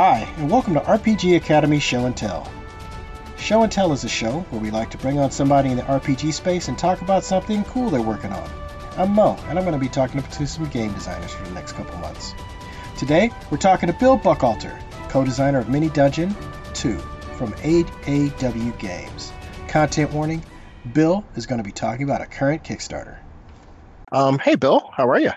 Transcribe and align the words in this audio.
Hi, 0.00 0.32
and 0.36 0.48
welcome 0.48 0.74
to 0.74 0.80
RPG 0.80 1.34
Academy 1.34 1.80
Show 1.80 2.06
and 2.06 2.16
Tell. 2.16 2.48
Show 3.36 3.64
and 3.64 3.72
Tell 3.72 3.92
is 3.92 4.04
a 4.04 4.08
show 4.08 4.46
where 4.50 4.60
we 4.60 4.70
like 4.70 4.90
to 4.90 4.98
bring 4.98 5.18
on 5.18 5.32
somebody 5.32 5.70
in 5.70 5.76
the 5.76 5.82
RPG 5.82 6.34
space 6.34 6.68
and 6.68 6.78
talk 6.78 7.02
about 7.02 7.24
something 7.24 7.64
cool 7.64 7.90
they're 7.90 8.00
working 8.00 8.30
on. 8.30 8.48
I'm 8.96 9.10
Moe, 9.12 9.36
and 9.48 9.58
I'm 9.58 9.64
going 9.64 9.72
to 9.72 9.80
be 9.80 9.88
talking 9.88 10.22
to 10.22 10.46
some 10.46 10.68
game 10.68 10.92
designers 10.92 11.32
for 11.32 11.42
the 11.42 11.50
next 11.50 11.72
couple 11.72 11.98
months. 11.98 12.32
Today, 12.96 13.32
we're 13.50 13.58
talking 13.58 13.88
to 13.88 13.92
Bill 13.92 14.16
Buchalter, 14.16 14.80
co-designer 15.08 15.58
of 15.58 15.68
Mini 15.68 15.88
Dungeon 15.88 16.32
2 16.74 16.96
from 17.36 17.52
AAW 17.54 18.78
Games. 18.78 19.32
Content 19.66 20.12
warning, 20.12 20.44
Bill 20.92 21.24
is 21.34 21.46
going 21.46 21.58
to 21.58 21.64
be 21.64 21.72
talking 21.72 22.04
about 22.04 22.20
a 22.20 22.26
current 22.26 22.62
Kickstarter. 22.62 23.18
Um, 24.12 24.38
hey 24.38 24.54
Bill, 24.54 24.92
how 24.96 25.08
are 25.08 25.18
you? 25.18 25.32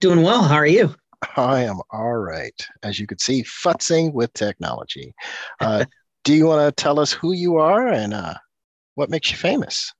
Doing 0.00 0.20
well. 0.20 0.42
How 0.42 0.56
are 0.56 0.66
you? 0.66 0.94
I 1.36 1.62
am 1.64 1.80
all 1.90 2.16
right. 2.16 2.66
As 2.82 2.98
you 2.98 3.06
can 3.06 3.18
see, 3.18 3.42
futzing 3.42 4.12
with 4.12 4.32
technology. 4.32 5.14
Uh, 5.60 5.84
do 6.24 6.34
you 6.34 6.46
want 6.46 6.76
to 6.76 6.82
tell 6.82 6.98
us 6.98 7.12
who 7.12 7.32
you 7.32 7.56
are 7.56 7.88
and 7.88 8.14
uh, 8.14 8.34
what 8.94 9.10
makes 9.10 9.30
you 9.30 9.36
famous? 9.36 9.92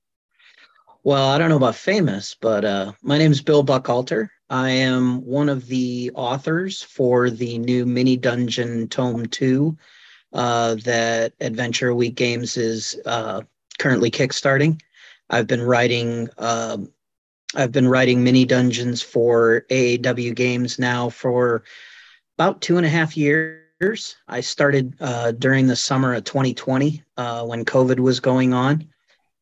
Well, 1.02 1.28
I 1.28 1.38
don't 1.38 1.48
know 1.48 1.56
about 1.56 1.76
famous, 1.76 2.36
but 2.38 2.64
uh, 2.64 2.92
my 3.02 3.16
name 3.16 3.32
is 3.32 3.40
Bill 3.40 3.64
Buchalter. 3.64 4.28
I 4.50 4.70
am 4.70 5.24
one 5.24 5.48
of 5.48 5.66
the 5.66 6.10
authors 6.14 6.82
for 6.82 7.30
the 7.30 7.56
new 7.58 7.86
Mini 7.86 8.16
Dungeon 8.16 8.88
Tome 8.88 9.26
2 9.26 9.76
uh, 10.32 10.74
that 10.84 11.32
Adventure 11.40 11.94
Week 11.94 12.14
Games 12.14 12.56
is 12.56 13.00
uh, 13.06 13.42
currently 13.78 14.10
kickstarting. 14.10 14.80
I've 15.30 15.46
been 15.46 15.62
writing 15.62 16.28
um, 16.36 16.92
I've 17.54 17.72
been 17.72 17.88
writing 17.88 18.22
mini 18.22 18.44
dungeons 18.44 19.02
for 19.02 19.64
AAW 19.70 20.34
games 20.34 20.78
now 20.78 21.08
for 21.08 21.64
about 22.38 22.60
two 22.60 22.76
and 22.76 22.86
a 22.86 22.90
half 22.90 23.16
years. 23.16 24.16
I 24.28 24.40
started 24.40 24.94
uh, 25.00 25.32
during 25.32 25.66
the 25.66 25.76
summer 25.76 26.14
of 26.14 26.24
2020 26.24 27.02
uh, 27.16 27.44
when 27.44 27.64
COVID 27.64 27.98
was 27.98 28.20
going 28.20 28.52
on. 28.52 28.88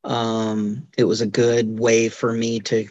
Um, 0.04 0.86
it 0.96 1.04
was 1.04 1.20
a 1.20 1.26
good 1.26 1.78
way 1.78 2.08
for 2.08 2.32
me 2.32 2.60
to 2.60 2.88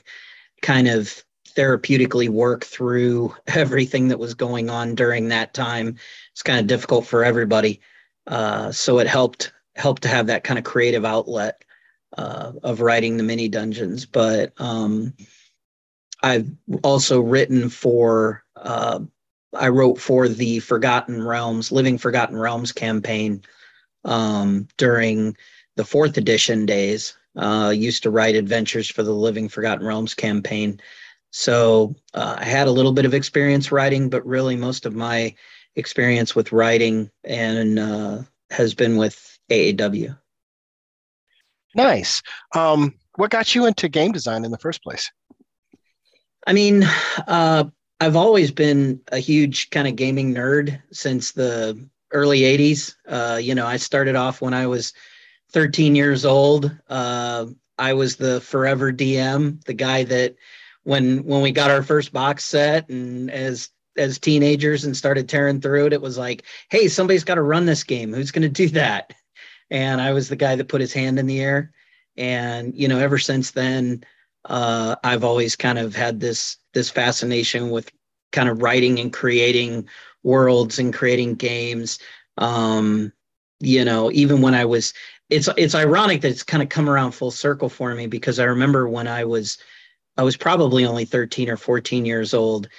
kind 0.62 0.88
of 0.88 1.24
therapeutically 1.56 2.30
work 2.30 2.64
through 2.64 3.36
everything 3.48 4.10
that 4.10 4.20
was 4.20 4.36
going 4.36 4.70
on 4.70 4.94
during 4.94 5.30
that 5.30 5.54
time. 5.54 5.96
It's 6.34 6.44
kind 6.44 6.60
of 6.60 6.68
difficult 6.68 7.08
for 7.08 7.24
everybody, 7.24 7.82
uh, 8.28 8.72
so 8.72 9.00
it 9.00 9.08
helped 9.08 9.52
helped 9.76 10.04
to 10.04 10.10
have 10.10 10.28
that 10.28 10.44
kind 10.44 10.58
of 10.58 10.64
creative 10.64 11.06
outlet 11.06 11.64
uh, 12.16 12.54
of 12.64 12.82
writing 12.82 13.18
the 13.18 13.24
mini 13.24 13.48
dungeons. 13.48 14.06
But 14.06 14.54
um, 14.58 15.14
I've 16.22 16.50
also 16.84 17.22
written 17.22 17.70
for, 17.70 18.44
uh, 18.56 19.00
I 19.54 19.70
wrote 19.70 20.00
for 20.00 20.28
the 20.28 20.60
Forgotten 20.60 21.24
Realms, 21.24 21.72
Living 21.72 21.98
Forgotten 21.98 22.38
Realms 22.38 22.72
campaign 22.72 23.44
um, 24.06 24.68
during 24.78 25.36
the 25.76 25.86
fourth 25.86 26.18
edition 26.18 26.66
days. 26.66 27.16
Uh, 27.36 27.70
used 27.70 28.02
to 28.02 28.10
write 28.10 28.34
adventures 28.36 28.90
for 28.90 29.04
the 29.04 29.14
Living 29.14 29.48
Forgotten 29.48 29.86
Realms 29.86 30.16
campaign. 30.16 30.82
So 31.32 31.96
uh, 32.16 32.38
I 32.40 32.46
had 32.46 32.68
a 32.68 32.72
little 32.72 32.94
bit 32.94 33.06
of 33.06 33.14
experience 33.14 33.72
writing, 33.72 34.10
but 34.10 34.26
really 34.26 34.56
most 34.56 34.88
of 34.88 34.96
my 34.96 35.36
experience 35.76 36.36
with 36.36 36.52
writing 36.52 37.12
and 37.24 37.78
uh, 37.78 38.24
has 38.50 38.74
been 38.74 38.98
with 38.98 39.38
AAW. 39.52 40.18
Nice. 41.78 42.24
Um, 42.56 42.96
what 43.16 43.30
got 43.30 43.54
you 43.54 43.68
into 43.68 43.88
game 43.88 44.12
design 44.12 44.44
in 44.44 44.52
the 44.52 44.58
first 44.58 44.84
place? 44.84 45.12
I 46.46 46.54
mean, 46.54 46.84
uh, 47.28 47.66
I've 48.00 48.16
always 48.16 48.52
been 48.52 49.00
a 49.12 49.20
huge 49.20 49.70
kind 49.70 49.88
of 49.88 49.96
gaming 49.96 50.34
nerd 50.34 50.82
since 50.92 51.32
the 51.32 51.88
early 52.12 52.42
80s. 52.42 52.96
Uh, 53.08 53.38
you 53.38 53.54
know, 53.54 53.68
I 53.68 53.78
started 53.78 54.16
off 54.16 54.42
when 54.42 54.54
I 54.54 54.66
was 54.66 54.94
13 55.52 55.96
years 55.96 56.26
old. 56.26 56.76
Uh, 56.90 57.46
I 57.78 57.94
was 57.94 58.16
the 58.16 58.42
forever 58.42 58.92
DM, 58.92 59.64
the 59.66 59.74
guy 59.74 60.04
that 60.06 60.36
when 60.84 61.26
when 61.26 61.42
we 61.42 61.52
got 61.52 61.70
our 61.70 61.84
first 61.84 62.12
box 62.12 62.44
set 62.44 62.90
and 62.90 63.30
as 63.30 63.70
as 63.98 64.20
teenagers 64.20 64.86
and 64.86 64.96
started 64.96 65.28
tearing 65.28 65.60
through 65.60 65.88
it, 65.88 65.94
it 65.94 66.02
was 66.02 66.18
like, 66.18 66.44
hey, 66.70 66.88
somebody's 66.88 67.24
got 67.24 67.36
to 67.36 67.42
run 67.42 67.66
this 67.66 67.84
game. 67.84 68.14
Who's 68.14 68.32
going 68.32 68.44
to 68.44 68.50
do 68.50 68.70
that? 68.70 69.14
And 69.70 70.02
I 70.02 70.14
was 70.14 70.30
the 70.30 70.36
guy 70.36 70.56
that 70.56 70.70
put 70.70 70.82
his 70.82 70.94
hand 70.94 71.20
in 71.20 71.28
the 71.28 71.40
air. 71.40 71.72
And 72.16 72.74
you 72.76 72.88
know, 72.88 73.00
ever 73.00 73.18
since 73.18 73.52
then, 73.52 74.04
uh, 74.46 74.96
I've 75.04 75.24
always 75.24 75.56
kind 75.56 75.78
of 75.78 75.96
had 75.96 76.20
this 76.20 76.58
this 76.74 76.90
fascination 76.90 77.70
with 77.70 77.92
kind 78.32 78.50
of 78.50 78.62
writing 78.62 79.00
and 79.00 79.12
creating 79.14 79.88
worlds 80.24 80.80
and 80.80 80.94
creating 80.94 81.36
games. 81.36 82.00
Um, 82.38 83.12
you 83.60 83.84
know, 83.84 84.12
even 84.12 84.42
when 84.42 84.54
I 84.54 84.66
was, 84.66 84.94
it's 85.30 85.50
it's 85.58 85.76
ironic 85.76 86.22
that 86.22 86.32
it's 86.32 86.44
kind 86.44 86.64
of 86.64 86.70
come 86.70 86.90
around 86.90 87.12
full 87.12 87.32
circle 87.32 87.70
for 87.70 87.94
me 87.94 88.08
because 88.08 88.40
I 88.40 88.46
remember 88.46 88.88
when 88.88 89.08
I 89.08 89.26
was, 89.26 89.58
I 90.18 90.24
was 90.24 90.38
probably 90.38 90.86
only 90.86 91.06
13 91.06 91.50
or 91.50 91.58
14 91.58 92.06
years 92.06 92.34
old. 92.34 92.70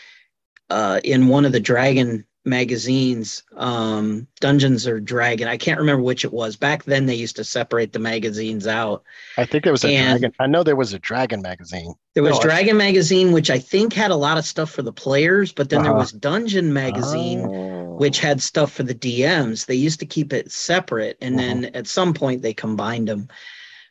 Uh, 0.70 1.00
in 1.02 1.28
one 1.28 1.46
of 1.46 1.52
the 1.52 1.60
Dragon 1.60 2.26
magazines, 2.48 3.42
um, 3.56 4.26
Dungeons 4.40 4.86
or 4.86 4.98
Dragon. 4.98 5.46
I 5.46 5.56
can't 5.56 5.78
remember 5.78 6.02
which 6.02 6.24
it 6.24 6.32
was. 6.32 6.56
Back 6.56 6.84
then, 6.84 7.06
they 7.06 7.14
used 7.14 7.36
to 7.36 7.44
separate 7.44 7.92
the 7.92 7.98
magazines 7.98 8.66
out. 8.66 9.04
I 9.36 9.44
think 9.44 9.64
there 9.64 9.72
was 9.72 9.84
a 9.84 9.94
and 9.94 10.20
Dragon. 10.20 10.34
I 10.40 10.46
know 10.46 10.62
there 10.62 10.74
was 10.74 10.92
a 10.92 10.98
Dragon 10.98 11.42
magazine. 11.42 11.94
There 12.14 12.22
was 12.22 12.36
no, 12.36 12.42
Dragon 12.42 12.76
I... 12.76 12.78
magazine, 12.78 13.32
which 13.32 13.50
I 13.50 13.58
think 13.58 13.92
had 13.92 14.10
a 14.10 14.16
lot 14.16 14.38
of 14.38 14.44
stuff 14.44 14.70
for 14.70 14.82
the 14.82 14.92
players, 14.92 15.52
but 15.52 15.70
then 15.70 15.80
uh-huh. 15.80 15.88
there 15.88 15.98
was 15.98 16.12
Dungeon 16.12 16.72
magazine, 16.72 17.40
oh. 17.40 17.96
which 17.96 18.18
had 18.18 18.42
stuff 18.42 18.72
for 18.72 18.82
the 18.82 18.94
DMs. 18.94 19.66
They 19.66 19.74
used 19.74 20.00
to 20.00 20.06
keep 20.06 20.32
it 20.32 20.50
separate, 20.50 21.18
and 21.20 21.38
uh-huh. 21.38 21.46
then 21.46 21.64
at 21.74 21.86
some 21.86 22.14
point 22.14 22.42
they 22.42 22.54
combined 22.54 23.08
them. 23.08 23.28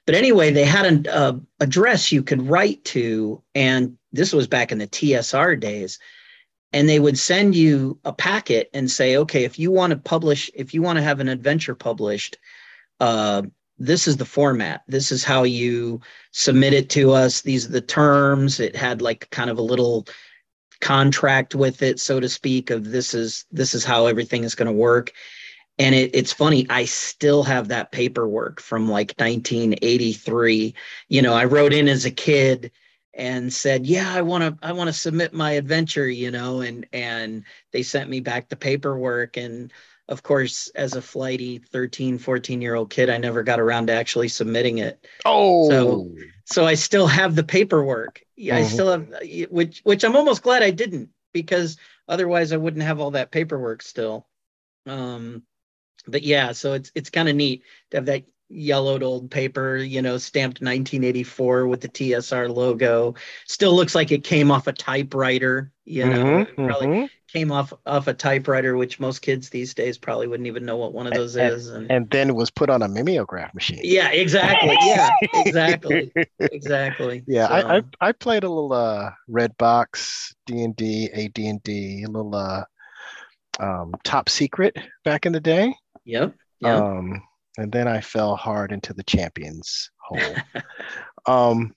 But 0.06 0.16
anyway, 0.16 0.52
they 0.52 0.66
had 0.66 0.86
an 0.86 1.08
uh, 1.08 1.38
address 1.60 2.12
you 2.12 2.24
could 2.24 2.48
write 2.48 2.84
to, 2.86 3.44
and 3.54 3.98
this 4.14 4.34
was 4.34 4.48
back 4.48 4.72
in 4.72 4.78
the 4.78 4.88
TSR 4.88 5.60
days 5.60 6.00
and 6.74 6.88
they 6.88 7.00
would 7.00 7.18
send 7.18 7.56
you 7.56 8.00
a 8.04 8.14
packet 8.14 8.70
and 8.74 8.92
say 8.92 9.18
okay 9.18 9.44
if 9.44 9.58
you 9.58 9.72
want 9.72 9.92
to 9.92 9.98
publish 9.98 10.50
if 10.54 10.74
you 10.74 10.82
want 10.82 10.98
to 10.98 11.04
have 11.04 11.20
an 11.20 11.30
adventure 11.30 11.76
published 11.76 12.38
uh, 13.00 13.44
this 13.80 14.08
is 14.08 14.18
the 14.18 14.26
format. 14.26 14.82
This 14.88 15.12
is 15.12 15.24
how 15.24 15.44
you 15.44 16.02
submit 16.32 16.74
it 16.74 16.90
to 16.92 17.12
us. 17.12 17.42
These 17.42 17.68
are 17.68 17.72
the 17.72 17.82
terms. 17.82 18.60
It 18.60 18.76
had 18.76 19.02
like 19.02 19.30
kind 19.30 19.50
of 19.50 19.58
a 19.58 19.64
little 19.64 20.08
contract 20.80 21.56
with 21.56 21.82
it 21.82 22.00
so 22.00 22.20
to 22.20 22.30
speak 22.30 22.70
of 22.70 22.92
this 22.92 23.16
is 23.16 23.46
this 23.52 23.74
is 23.74 23.84
how 23.84 24.06
everything 24.06 24.44
is 24.44 24.56
going 24.56 24.68
to 24.68 24.72
work. 24.72 25.12
And 25.80 25.94
it, 25.94 26.12
it's 26.16 26.34
funny 26.34 26.66
i 26.70 26.86
still 26.86 27.44
have 27.44 27.68
that 27.68 27.92
paperwork 27.92 28.60
from 28.60 28.88
like 28.88 29.14
1983 29.18 30.74
you 31.08 31.22
know 31.22 31.34
i 31.34 31.46
wrote 31.46 31.72
in 31.72 31.88
as 31.88 32.06
a 32.06 32.12
kid 32.12 32.72
and 33.18 33.52
said 33.52 33.86
yeah 33.86 34.14
i 34.14 34.22
want 34.22 34.44
to 34.44 34.66
i 34.66 34.72
want 34.72 34.88
to 34.88 34.94
submit 34.94 35.34
my 35.34 35.54
adventure 35.54 36.08
you 36.08 36.30
know 36.32 36.62
and 36.62 36.86
and 36.94 37.44
they 37.74 37.84
sent 37.84 38.10
me 38.10 38.22
back 38.22 38.48
the 38.48 38.56
paperwork. 38.56 39.36
And 39.38 39.74
of 40.08 40.24
course 40.24 40.70
as 40.70 40.96
a 40.96 41.02
flighty 41.02 41.58
13 41.58 42.18
14 42.20 42.62
year 42.62 42.76
old 42.76 42.90
kid 42.90 43.10
i 43.10 43.18
never 43.18 43.44
got 43.44 43.60
around 43.60 43.88
to 43.88 43.94
actually 43.94 44.30
submitting 44.30 44.78
it. 44.78 45.06
Oh. 45.26 45.70
so 45.70 46.12
so 46.46 46.66
i 46.66 46.76
still 46.76 47.08
have 47.08 47.36
the 47.36 47.44
paperwork. 47.44 48.24
Mm-hmm. 48.40 48.56
i 48.56 48.64
still 48.64 48.92
have 48.92 49.12
which 49.50 49.82
which 49.84 50.06
i'm 50.06 50.16
almost 50.16 50.44
glad 50.44 50.64
i 50.64 50.72
didn't 50.72 51.10
because 51.34 51.78
otherwise 52.08 52.54
i 52.54 52.58
wouldn't 52.58 52.84
have 52.84 53.00
all 53.02 53.12
that 53.12 53.32
paperwork 53.32 53.82
still. 53.82 54.28
Um 54.86 55.44
but 56.08 56.24
yeah 56.24 56.54
so 56.54 56.74
it's 56.74 56.92
it's 56.96 57.10
kind 57.10 57.28
of 57.28 57.36
neat 57.36 57.64
to 57.92 57.98
have 57.98 58.06
that 58.06 58.24
yellowed 58.50 59.04
old 59.04 59.30
paper, 59.30 59.76
you 59.76 60.02
know, 60.02 60.18
stamped 60.18 60.62
1984 60.62 61.68
with 61.68 61.82
the 61.82 61.90
TSR 61.90 62.54
logo. 62.54 63.16
Still 63.46 63.76
looks 63.76 63.96
like 63.96 64.12
it 64.12 64.24
came 64.24 64.52
off 64.52 64.68
a 64.68 64.74
typewriter, 64.74 65.72
you 65.86 66.06
know, 66.06 66.26
mm-hmm, 66.26 66.66
probably 66.66 66.88
mm-hmm. 66.88 67.06
came 67.28 67.52
off 67.52 67.74
off 67.86 68.08
a 68.08 68.14
typewriter, 68.14 68.78
which 68.78 69.00
most 69.00 69.20
kids 69.22 69.50
these 69.50 69.74
days 69.74 69.98
probably 69.98 70.28
wouldn't 70.28 70.48
even 70.48 70.66
know 70.66 70.78
what 70.78 70.94
one 70.94 71.08
of 71.08 71.14
those 71.14 71.36
and, 71.36 71.54
is. 71.54 71.68
And, 71.70 71.92
and 71.92 72.10
then 72.10 72.36
was 72.36 72.50
put 72.50 72.70
on 72.70 72.82
a 72.82 72.88
mimeograph 72.88 73.54
machine. 73.54 73.82
Yeah, 73.84 74.10
exactly. 74.10 74.78
Yeah, 74.88 75.10
exactly. 75.34 76.14
exactly. 76.40 77.24
Yeah, 77.28 77.48
so. 77.48 77.54
I, 77.54 77.78
I, 77.78 77.82
I 78.00 78.12
played 78.14 78.44
a 78.44 78.50
little 78.50 78.72
uh 78.72 79.12
Redbox 79.30 80.34
D&D, 80.46 81.10
AD&D, 81.14 82.04
a 82.04 82.10
little 82.10 82.36
uh 82.36 82.64
um 83.60 83.94
top 84.04 84.30
secret 84.30 84.78
back 85.04 85.26
in 85.26 85.34
the 85.34 85.42
day. 85.42 85.76
Yep. 86.06 86.36
yep. 86.62 86.82
Um 86.82 87.22
and 87.58 87.72
then 87.72 87.88
I 87.88 88.02
fell 88.02 88.36
hard 88.36 88.72
into 88.72 88.94
the 88.94 89.04
champions 89.04 89.90
hole. 90.00 90.36
um, 91.26 91.74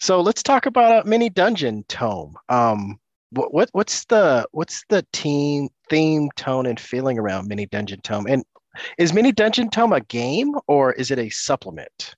so 0.00 0.20
let's 0.20 0.42
talk 0.42 0.66
about 0.66 1.04
a 1.04 1.08
mini 1.08 1.30
dungeon 1.30 1.84
tome. 1.88 2.36
Um, 2.48 2.98
what, 3.30 3.52
what 3.52 3.70
what's 3.72 4.04
the 4.06 4.46
what's 4.52 4.84
the 4.88 5.04
team 5.12 5.68
theme, 5.88 6.28
tone, 6.36 6.66
and 6.66 6.78
feeling 6.78 7.18
around 7.18 7.48
mini 7.48 7.66
dungeon 7.66 8.00
tome? 8.02 8.26
And 8.28 8.44
is 8.98 9.12
mini 9.12 9.32
dungeon 9.32 9.70
tome 9.70 9.92
a 9.92 10.00
game 10.00 10.52
or 10.66 10.92
is 10.92 11.10
it 11.10 11.18
a 11.18 11.30
supplement? 11.30 12.14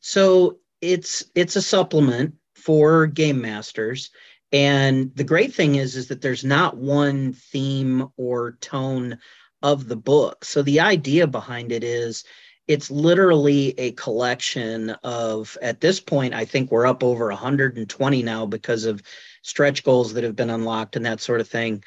So 0.00 0.58
it's 0.80 1.24
it's 1.34 1.56
a 1.56 1.62
supplement 1.62 2.34
for 2.54 3.06
game 3.06 3.40
masters 3.40 4.10
And 4.52 5.14
the 5.14 5.24
great 5.24 5.54
thing 5.54 5.74
is, 5.74 5.96
is 5.96 6.08
that 6.08 6.22
there's 6.22 6.44
not 6.44 6.76
one 6.76 7.34
theme 7.34 8.08
or 8.16 8.52
tone 8.60 9.18
of 9.62 9.88
the 9.88 9.96
book. 9.96 10.44
So 10.44 10.62
the 10.62 10.80
idea 10.80 11.26
behind 11.26 11.72
it 11.72 11.84
is 11.84 12.24
it's 12.68 12.90
literally 12.90 13.74
a 13.78 13.92
collection 13.92 14.90
of 15.02 15.56
at 15.62 15.80
this 15.80 15.98
point 15.98 16.34
i 16.34 16.44
think 16.44 16.70
we're 16.70 16.86
up 16.86 17.02
over 17.02 17.28
120 17.28 18.22
now 18.22 18.46
because 18.46 18.84
of 18.84 19.02
stretch 19.42 19.82
goals 19.82 20.12
that 20.12 20.22
have 20.22 20.36
been 20.36 20.50
unlocked 20.50 20.94
and 20.94 21.04
that 21.04 21.20
sort 21.20 21.40
of 21.40 21.48
thing 21.48 21.82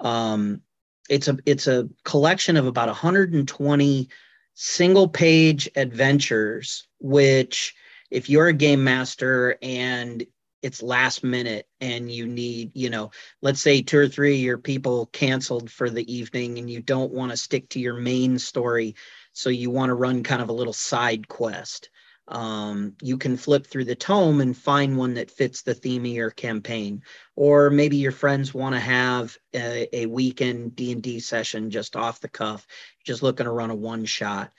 um, 0.00 0.60
it's 1.08 1.28
a 1.28 1.38
it's 1.46 1.68
a 1.68 1.88
collection 2.04 2.56
of 2.56 2.66
about 2.66 2.88
120 2.88 4.08
single 4.54 5.08
page 5.08 5.70
adventures 5.76 6.86
which 6.98 7.74
if 8.10 8.28
you're 8.28 8.48
a 8.48 8.52
game 8.52 8.82
master 8.82 9.56
and 9.62 10.26
it's 10.64 10.82
last 10.82 11.22
minute 11.22 11.68
and 11.80 12.10
you 12.10 12.26
need 12.26 12.72
you 12.74 12.88
know 12.88 13.10
let's 13.42 13.60
say 13.60 13.82
two 13.82 13.98
or 13.98 14.08
three 14.08 14.36
of 14.36 14.40
your 14.40 14.58
people 14.58 15.06
canceled 15.12 15.70
for 15.70 15.90
the 15.90 16.12
evening 16.12 16.58
and 16.58 16.70
you 16.70 16.80
don't 16.80 17.12
want 17.12 17.30
to 17.30 17.36
stick 17.36 17.68
to 17.68 17.78
your 17.78 17.94
main 17.94 18.38
story 18.38 18.94
so 19.34 19.50
you 19.50 19.68
want 19.68 19.90
to 19.90 19.94
run 19.94 20.22
kind 20.22 20.40
of 20.40 20.48
a 20.48 20.54
little 20.54 20.72
side 20.72 21.28
quest. 21.28 21.90
Um, 22.26 22.94
you 23.02 23.18
can 23.18 23.36
flip 23.36 23.66
through 23.66 23.84
the 23.84 23.94
tome 23.94 24.40
and 24.40 24.56
find 24.56 24.96
one 24.96 25.14
that 25.14 25.30
fits 25.30 25.60
the 25.60 25.74
theme 25.74 26.06
of 26.06 26.10
your 26.10 26.30
campaign. 26.30 27.02
Or 27.36 27.68
maybe 27.68 27.98
your 27.98 28.12
friends 28.12 28.54
want 28.54 28.74
to 28.74 28.80
have 28.80 29.36
a, 29.54 29.88
a, 29.94 30.06
weekend 30.06 30.74
d&d 30.74 31.20
session 31.20 31.70
just 31.70 31.96
off 31.96 32.20
the 32.20 32.28
cuff 32.28 32.66
just 33.04 33.22
looking 33.22 33.44
to 33.44 33.50
run 33.50 33.70
a 33.70 33.74
one 33.74 34.06
shot. 34.06 34.52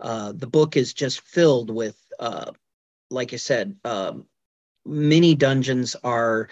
Uh, 0.00 0.32
the 0.34 0.48
book 0.48 0.76
is 0.76 0.94
just 0.94 1.20
filled 1.20 1.70
with 1.70 1.96
uh, 2.18 2.50
like 3.10 3.32
i 3.34 3.36
said 3.36 3.76
um, 3.84 4.24
mini 4.84 5.34
dungeons 5.34 5.96
are 6.04 6.48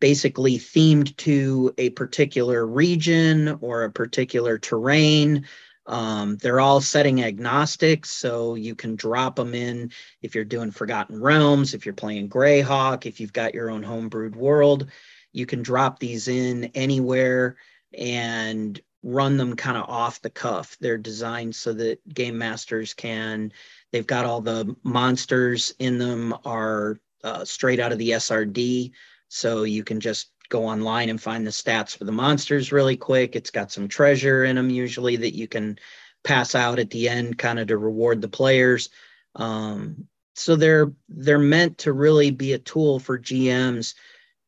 basically 0.00 0.58
themed 0.58 1.16
to 1.16 1.72
a 1.78 1.90
particular 1.90 2.66
region 2.66 3.58
or 3.60 3.84
a 3.84 3.90
particular 3.90 4.58
terrain 4.58 5.46
um, 5.86 6.36
they're 6.36 6.60
all 6.60 6.80
setting 6.80 7.22
agnostic, 7.22 8.06
so 8.06 8.54
you 8.54 8.74
can 8.74 8.96
drop 8.96 9.36
them 9.36 9.54
in 9.54 9.92
if 10.22 10.34
you're 10.34 10.44
doing 10.44 10.70
Forgotten 10.70 11.20
Realms, 11.20 11.74
if 11.74 11.84
you're 11.84 11.94
playing 11.94 12.28
Greyhawk, 12.28 13.06
if 13.06 13.20
you've 13.20 13.32
got 13.32 13.54
your 13.54 13.70
own 13.70 13.82
homebrewed 13.82 14.34
world, 14.34 14.90
you 15.32 15.46
can 15.46 15.62
drop 15.62 15.98
these 15.98 16.28
in 16.28 16.64
anywhere 16.74 17.56
and 17.96 18.80
run 19.02 19.36
them 19.36 19.56
kind 19.56 19.76
of 19.76 19.88
off 19.90 20.22
the 20.22 20.30
cuff. 20.30 20.78
They're 20.80 20.96
designed 20.96 21.54
so 21.54 21.74
that 21.74 22.06
game 22.08 22.38
masters 22.38 22.94
can, 22.94 23.52
they've 23.92 24.06
got 24.06 24.24
all 24.24 24.40
the 24.40 24.74
monsters 24.82 25.74
in 25.78 25.98
them 25.98 26.34
are 26.46 26.98
uh, 27.24 27.44
straight 27.44 27.80
out 27.80 27.90
of 27.90 27.98
the 27.98 28.10
SRD. 28.10 28.92
So 29.28 29.64
you 29.64 29.82
can 29.82 29.98
just 29.98 30.30
go 30.48 30.66
online 30.66 31.08
and 31.08 31.20
find 31.20 31.46
the 31.46 31.50
stats 31.50 31.96
for 31.96 32.04
the 32.04 32.12
monsters 32.12 32.70
really 32.70 32.96
quick. 32.96 33.34
It's 33.34 33.50
got 33.50 33.72
some 33.72 33.88
treasure 33.88 34.44
in 34.44 34.56
them 34.56 34.70
usually 34.70 35.16
that 35.16 35.34
you 35.34 35.48
can 35.48 35.78
pass 36.22 36.54
out 36.54 36.78
at 36.78 36.90
the 36.90 37.08
end, 37.08 37.38
kind 37.38 37.58
of 37.58 37.68
to 37.68 37.78
reward 37.78 38.20
the 38.20 38.28
players. 38.28 38.90
Um, 39.34 40.06
so 40.34 40.56
they're 40.56 40.92
they're 41.08 41.38
meant 41.38 41.78
to 41.78 41.92
really 41.92 42.30
be 42.30 42.52
a 42.52 42.58
tool 42.58 42.98
for 42.98 43.18
GMs 43.18 43.94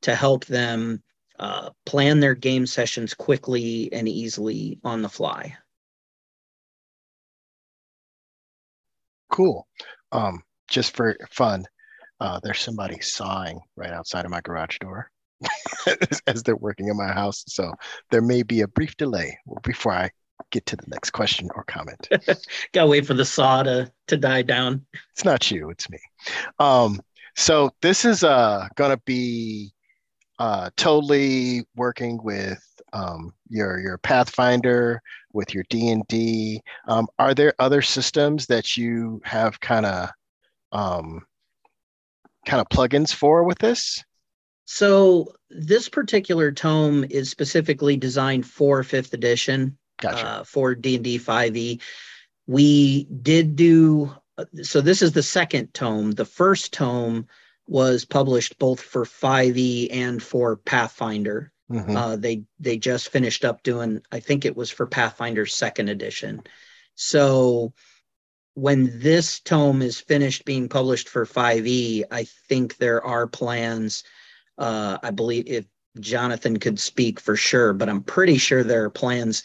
to 0.03 0.15
help 0.15 0.45
them 0.45 1.03
uh, 1.39 1.71
plan 1.85 2.21
their 2.21 2.35
game 2.35 2.67
sessions 2.67 3.15
quickly 3.15 3.93
and 3.93 4.09
easily 4.09 4.79
on 4.85 5.03
the 5.03 5.09
fly. 5.09 5.57
Cool. 9.31 9.67
Um, 10.13 10.43
just 10.69 10.97
for 10.97 11.17
fun, 11.31 11.67
uh, 12.21 12.41
there's 12.43 12.61
somebody 12.61 13.01
sawing 13.01 13.61
right 13.77 13.93
outside 13.93 14.25
of 14.25 14.31
my 14.31 14.41
garage 14.41 14.79
door. 14.79 15.11
as 16.27 16.43
they're 16.43 16.57
working 16.57 16.89
in 16.89 16.97
my 16.97 17.13
house. 17.13 17.45
So 17.47 17.71
there 18.11 18.23
may 18.23 18.43
be 18.43 18.63
a 18.63 18.69
brief 18.69 18.97
delay 18.97 19.37
before 19.63 19.93
I 19.93 20.11
get 20.51 20.67
to 20.67 20.77
the 20.77 20.87
next 20.89 21.11
question 21.11 21.49
or 21.55 21.65
comment. 21.65 22.09
Gotta 22.73 22.89
wait 22.89 23.07
for 23.07 23.15
the 23.15 23.25
saw 23.25 23.63
to, 23.63 23.91
to 24.09 24.17
die 24.17 24.43
down. 24.43 24.87
It's 25.13 25.25
not 25.25 25.51
you, 25.51 25.71
it's 25.71 25.91
me. 25.91 25.99
Um, 26.59 27.01
so 27.35 27.71
this 27.83 28.05
is 28.05 28.25
uh, 28.25 28.67
gonna 28.77 28.99
be 29.05 29.73
uh, 30.39 30.71
totally 30.77 31.65
working 31.77 32.23
with 32.23 32.63
um, 32.93 33.35
your 33.49 33.79
your 33.79 33.99
Pathfinder, 33.99 35.03
with 35.33 35.53
your 35.53 35.65
D 35.69 35.91
and 35.91 36.03
D. 36.09 36.63
Um, 36.89 37.07
are 37.19 37.35
there 37.35 37.53
other 37.59 37.83
systems 37.83 38.47
that 38.47 38.77
you 38.77 39.21
have 39.25 39.61
kind 39.61 39.85
of 39.85 40.11
um, 40.73 41.27
kind 42.47 42.61
of 42.61 42.69
plugins 42.69 43.13
for 43.13 43.45
with 43.45 43.59
this? 43.59 44.03
So 44.65 45.35
this 45.51 45.89
particular 45.89 46.51
tome 46.53 47.05
is 47.09 47.31
specifically 47.31 47.97
designed 47.97 48.47
for 48.47 48.83
fifth 48.83 49.13
edition, 49.13 49.79
gotcha. 50.01 50.27
uh, 50.27 50.45
for 50.45 50.75
D 50.75 50.97
and 50.97 51.05
D 51.05 51.19
five 51.19 51.57
E. 51.57 51.81
We 52.47 53.05
did 53.05 53.57
do 53.57 54.15
so. 54.63 54.81
This 54.81 55.03
is 55.03 55.13
the 55.13 55.23
second 55.23 55.75
tome. 55.75 56.13
The 56.13 56.25
first 56.25 56.73
tome 56.73 57.27
was 57.69 58.05
published 58.05 58.59
both 58.59 58.81
for 58.81 59.05
five 59.05 59.57
E 59.57 59.91
and 59.91 60.23
for 60.23 60.57
Pathfinder. 60.57 61.53
Mm-hmm. 61.71 61.97
Uh, 61.97 62.17
they 62.17 62.45
they 62.61 62.77
just 62.77 63.09
finished 63.11 63.45
up 63.45 63.63
doing. 63.63 64.03
I 64.11 64.21
think 64.21 64.45
it 64.45 64.57
was 64.57 64.71
for 64.71 64.87
Pathfinder 64.87 65.47
second 65.47 65.89
edition. 65.89 66.43
So 66.95 67.73
when 68.57 68.99
this 68.99 69.41
tome 69.41 69.83
is 69.83 70.01
finished 70.01 70.45
being 70.45 70.69
published 70.69 71.09
for 71.09 71.25
5e, 71.25 72.05
I 72.11 72.25
think 72.49 72.77
there 72.79 73.05
are 73.05 73.27
plans 73.27 74.03
uh, 74.59 74.99
I 75.03 75.11
believe 75.11 75.45
if 75.47 75.67
Jonathan 76.01 76.59
could 76.59 76.79
speak 76.79 77.21
for 77.21 77.37
sure, 77.37 77.73
but 77.73 77.89
I'm 77.89 78.03
pretty 78.03 78.39
sure 78.39 78.63
there 78.63 78.85
are 78.85 78.91
plans 78.91 79.43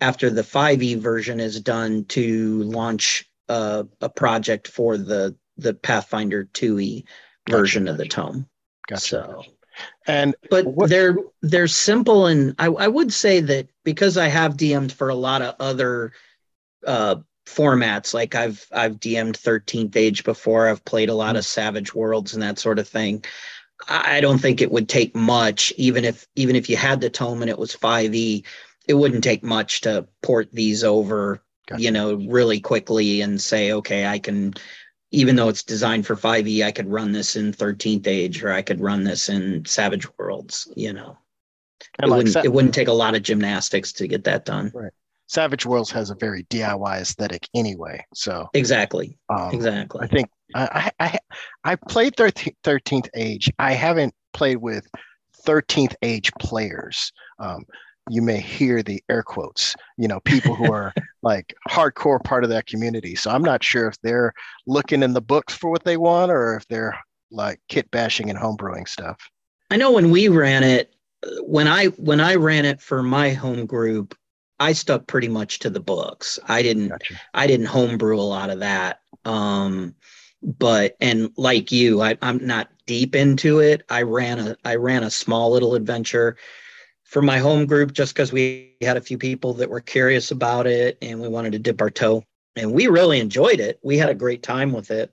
after 0.00 0.30
the 0.30 0.42
5e 0.42 0.98
version 0.98 1.40
is 1.40 1.60
done 1.60 2.04
to 2.06 2.62
launch 2.64 3.24
uh, 3.48 3.84
a 4.00 4.08
project 4.08 4.68
for 4.68 4.96
the 4.96 5.36
the 5.58 5.74
Pathfinder 5.74 6.48
2e 6.54 7.04
version 7.48 7.84
gotcha, 7.84 7.92
of 7.92 7.98
the 7.98 8.06
tome. 8.06 8.48
Gotcha. 8.88 9.00
So, 9.00 9.44
and 10.06 10.34
but 10.50 10.66
what, 10.66 10.88
they're 10.88 11.16
they're 11.42 11.68
simple, 11.68 12.26
and 12.26 12.54
I, 12.58 12.66
I 12.66 12.88
would 12.88 13.12
say 13.12 13.40
that 13.40 13.68
because 13.84 14.16
I 14.16 14.28
have 14.28 14.56
DM'd 14.56 14.92
for 14.92 15.08
a 15.08 15.14
lot 15.14 15.42
of 15.42 15.54
other 15.60 16.12
uh, 16.86 17.16
formats, 17.46 18.14
like 18.14 18.34
I've 18.34 18.66
I've 18.72 19.00
DM'd 19.00 19.36
13th 19.36 19.96
Age 19.96 20.24
before, 20.24 20.68
I've 20.68 20.84
played 20.84 21.08
a 21.08 21.14
lot 21.14 21.30
mm-hmm. 21.30 21.38
of 21.38 21.46
Savage 21.46 21.94
Worlds 21.94 22.34
and 22.34 22.42
that 22.42 22.58
sort 22.58 22.78
of 22.78 22.88
thing. 22.88 23.24
I 23.88 24.20
don't 24.20 24.38
think 24.38 24.60
it 24.60 24.70
would 24.70 24.88
take 24.88 25.14
much, 25.16 25.72
even 25.76 26.04
if 26.04 26.26
even 26.36 26.56
if 26.56 26.70
you 26.70 26.76
had 26.76 27.00
the 27.00 27.10
tome 27.10 27.42
and 27.42 27.50
it 27.50 27.58
was 27.58 27.74
5e, 27.74 28.44
it 28.86 28.94
wouldn't 28.94 29.24
take 29.24 29.42
much 29.42 29.82
to 29.82 30.06
port 30.22 30.48
these 30.52 30.84
over, 30.84 31.42
gotcha. 31.66 31.82
you 31.82 31.90
know, 31.90 32.14
really 32.14 32.60
quickly 32.60 33.20
and 33.22 33.40
say, 33.40 33.72
okay, 33.72 34.06
I 34.06 34.18
can, 34.18 34.54
even 35.10 35.36
though 35.36 35.48
it's 35.48 35.62
designed 35.62 36.06
for 36.06 36.16
5e, 36.16 36.64
I 36.64 36.72
could 36.72 36.88
run 36.88 37.12
this 37.12 37.36
in 37.36 37.52
13th 37.52 38.06
Age 38.06 38.42
or 38.42 38.52
I 38.52 38.62
could 38.62 38.80
run 38.80 39.04
this 39.04 39.28
in 39.28 39.64
Savage 39.64 40.06
Worlds, 40.16 40.68
you 40.76 40.92
know. 40.92 41.18
it, 42.00 42.08
like 42.08 42.24
wouldn't, 42.24 42.44
it 42.44 42.52
wouldn't 42.52 42.74
take 42.74 42.88
a 42.88 42.92
lot 42.92 43.14
of 43.14 43.22
gymnastics 43.22 43.92
to 43.94 44.08
get 44.08 44.24
that 44.24 44.44
done. 44.44 44.70
Right. 44.74 44.92
Savage 45.32 45.64
Worlds 45.64 45.90
has 45.92 46.10
a 46.10 46.14
very 46.14 46.44
DIY 46.44 47.00
aesthetic 47.00 47.48
anyway. 47.54 48.04
So 48.12 48.48
exactly, 48.52 49.16
um, 49.30 49.54
exactly. 49.54 50.00
I 50.02 50.06
think 50.06 50.28
I 50.54 50.90
I 51.00 51.18
I 51.64 51.76
played 51.76 52.16
thirteenth 52.16 53.08
age. 53.16 53.50
I 53.58 53.72
haven't 53.72 54.12
played 54.34 54.58
with 54.58 54.86
thirteenth 55.46 55.96
age 56.02 56.30
players. 56.38 57.10
Um, 57.38 57.64
you 58.10 58.20
may 58.20 58.40
hear 58.40 58.82
the 58.82 59.02
air 59.08 59.22
quotes. 59.22 59.74
You 59.96 60.06
know, 60.06 60.20
people 60.20 60.54
who 60.54 60.70
are 60.70 60.92
like 61.22 61.54
hardcore 61.66 62.22
part 62.22 62.44
of 62.44 62.50
that 62.50 62.66
community. 62.66 63.14
So 63.14 63.30
I'm 63.30 63.42
not 63.42 63.64
sure 63.64 63.88
if 63.88 63.98
they're 64.02 64.34
looking 64.66 65.02
in 65.02 65.14
the 65.14 65.22
books 65.22 65.54
for 65.54 65.70
what 65.70 65.84
they 65.84 65.96
want 65.96 66.30
or 66.30 66.56
if 66.56 66.68
they're 66.68 66.98
like 67.30 67.58
kit 67.70 67.90
bashing 67.90 68.28
and 68.28 68.38
homebrewing 68.38 68.86
stuff. 68.86 69.16
I 69.70 69.76
know 69.76 69.92
when 69.92 70.10
we 70.10 70.28
ran 70.28 70.62
it, 70.62 70.94
when 71.40 71.68
I 71.68 71.86
when 71.86 72.20
I 72.20 72.34
ran 72.34 72.66
it 72.66 72.82
for 72.82 73.02
my 73.02 73.30
home 73.30 73.64
group, 73.64 74.14
I 74.62 74.72
stuck 74.72 75.08
pretty 75.08 75.28
much 75.28 75.58
to 75.60 75.70
the 75.70 75.80
books. 75.80 76.38
I 76.46 76.62
didn't 76.62 76.88
gotcha. 76.88 77.20
I 77.34 77.48
didn't 77.48 77.66
homebrew 77.66 78.18
a 78.18 78.22
lot 78.22 78.48
of 78.48 78.60
that. 78.60 79.00
Um, 79.24 79.96
but 80.40 80.96
and 81.00 81.32
like 81.36 81.72
you, 81.72 82.00
I, 82.00 82.16
I'm 82.22 82.46
not 82.46 82.68
deep 82.86 83.16
into 83.16 83.58
it. 83.58 83.82
I 83.88 84.02
ran 84.02 84.38
a 84.38 84.56
I 84.64 84.76
ran 84.76 85.02
a 85.02 85.10
small 85.10 85.50
little 85.50 85.74
adventure 85.74 86.36
for 87.02 87.22
my 87.22 87.38
home 87.38 87.66
group 87.66 87.92
just 87.92 88.14
because 88.14 88.32
we 88.32 88.76
had 88.80 88.96
a 88.96 89.00
few 89.00 89.18
people 89.18 89.52
that 89.54 89.68
were 89.68 89.80
curious 89.80 90.30
about 90.30 90.68
it 90.68 90.96
and 91.02 91.20
we 91.20 91.28
wanted 91.28 91.52
to 91.52 91.58
dip 91.58 91.80
our 91.80 91.90
toe. 91.90 92.24
And 92.54 92.72
we 92.72 92.86
really 92.86 93.18
enjoyed 93.18 93.60
it. 93.60 93.80
We 93.82 93.98
had 93.98 94.10
a 94.10 94.14
great 94.14 94.42
time 94.44 94.72
with 94.72 94.90
it. 94.90 95.12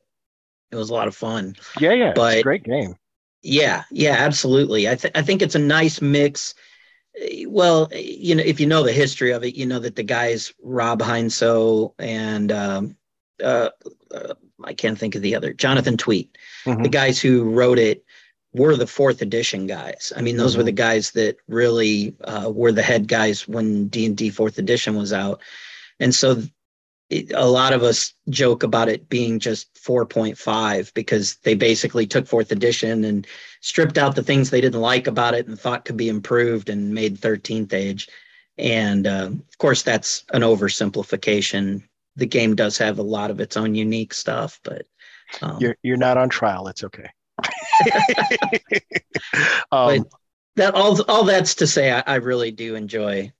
It 0.71 0.75
was 0.75 0.91
a 0.91 0.93
lot 0.93 1.07
of 1.07 1.15
fun. 1.15 1.55
Yeah, 1.79 1.93
yeah. 1.93 2.13
But, 2.15 2.33
it's 2.33 2.41
a 2.41 2.43
great 2.43 2.63
game. 2.63 2.95
Yeah, 3.41 3.83
yeah, 3.91 4.15
absolutely. 4.19 4.87
I, 4.87 4.95
th- 4.95 5.13
I 5.15 5.21
think 5.21 5.41
it's 5.41 5.55
a 5.55 5.59
nice 5.59 6.01
mix 6.01 6.53
well, 7.47 7.89
you 7.93 8.35
know, 8.35 8.43
if 8.45 8.59
you 8.59 8.67
know 8.67 8.83
the 8.83 8.93
history 8.93 9.31
of 9.31 9.43
it, 9.43 9.55
you 9.55 9.65
know 9.65 9.79
that 9.79 9.95
the 9.95 10.03
guys 10.03 10.53
Rob 10.61 11.01
Heinsoo 11.01 11.93
and 11.99 12.51
um, 12.51 12.97
uh, 13.43 13.69
uh, 14.13 14.33
I 14.63 14.73
can't 14.73 14.97
think 14.97 15.15
of 15.15 15.21
the 15.21 15.35
other 15.35 15.53
Jonathan 15.53 15.97
Tweet, 15.97 16.37
mm-hmm. 16.65 16.83
the 16.83 16.89
guys 16.89 17.21
who 17.21 17.43
wrote 17.43 17.79
it, 17.79 18.03
were 18.53 18.75
the 18.75 18.87
fourth 18.87 19.21
edition 19.21 19.67
guys. 19.67 20.11
I 20.15 20.21
mean, 20.21 20.37
those 20.37 20.51
mm-hmm. 20.51 20.59
were 20.59 20.65
the 20.65 20.71
guys 20.71 21.11
that 21.11 21.37
really 21.47 22.15
uh, 22.23 22.51
were 22.53 22.71
the 22.71 22.81
head 22.81 23.07
guys 23.07 23.47
when 23.47 23.87
D 23.87 24.05
and 24.05 24.17
D 24.17 24.29
fourth 24.29 24.57
edition 24.57 24.95
was 24.95 25.13
out, 25.13 25.41
and 25.99 26.13
so 26.13 26.43
it, 27.09 27.31
a 27.33 27.45
lot 27.45 27.73
of 27.73 27.81
us 27.83 28.13
joke 28.29 28.63
about 28.63 28.89
it 28.89 29.09
being 29.09 29.39
just 29.39 29.73
4.5 29.75 30.93
because 30.93 31.37
they 31.37 31.55
basically 31.55 32.05
took 32.05 32.27
fourth 32.27 32.51
edition 32.51 33.03
and 33.03 33.25
stripped 33.61 33.97
out 33.97 34.15
the 34.15 34.23
things 34.23 34.49
they 34.49 34.61
didn't 34.61 34.81
like 34.81 35.07
about 35.07 35.33
it 35.33 35.47
and 35.47 35.59
thought 35.59 35.85
could 35.85 35.97
be 35.97 36.09
improved 36.09 36.69
and 36.69 36.93
made 36.93 37.19
13th 37.19 37.73
age. 37.73 38.07
And 38.57 39.07
uh, 39.07 39.29
of 39.31 39.57
course, 39.57 39.81
that's 39.83 40.25
an 40.33 40.41
oversimplification. 40.41 41.83
The 42.15 42.27
game 42.27 42.55
does 42.55 42.77
have 42.77 42.99
a 42.99 43.03
lot 43.03 43.31
of 43.31 43.39
its 43.39 43.57
own 43.57 43.73
unique 43.73 44.13
stuff, 44.13 44.59
but 44.63 44.85
um, 45.41 45.57
you're 45.59 45.77
you're 45.81 45.97
not 45.97 46.17
on 46.17 46.27
trial. 46.27 46.67
It's 46.67 46.83
okay. 46.83 47.09
um, 49.71 50.05
that 50.57 50.75
all 50.75 51.01
all 51.03 51.23
that's 51.23 51.55
to 51.55 51.67
say, 51.67 51.91
I, 51.91 52.03
I 52.05 52.15
really 52.15 52.51
do 52.51 52.75
enjoy 52.75 53.31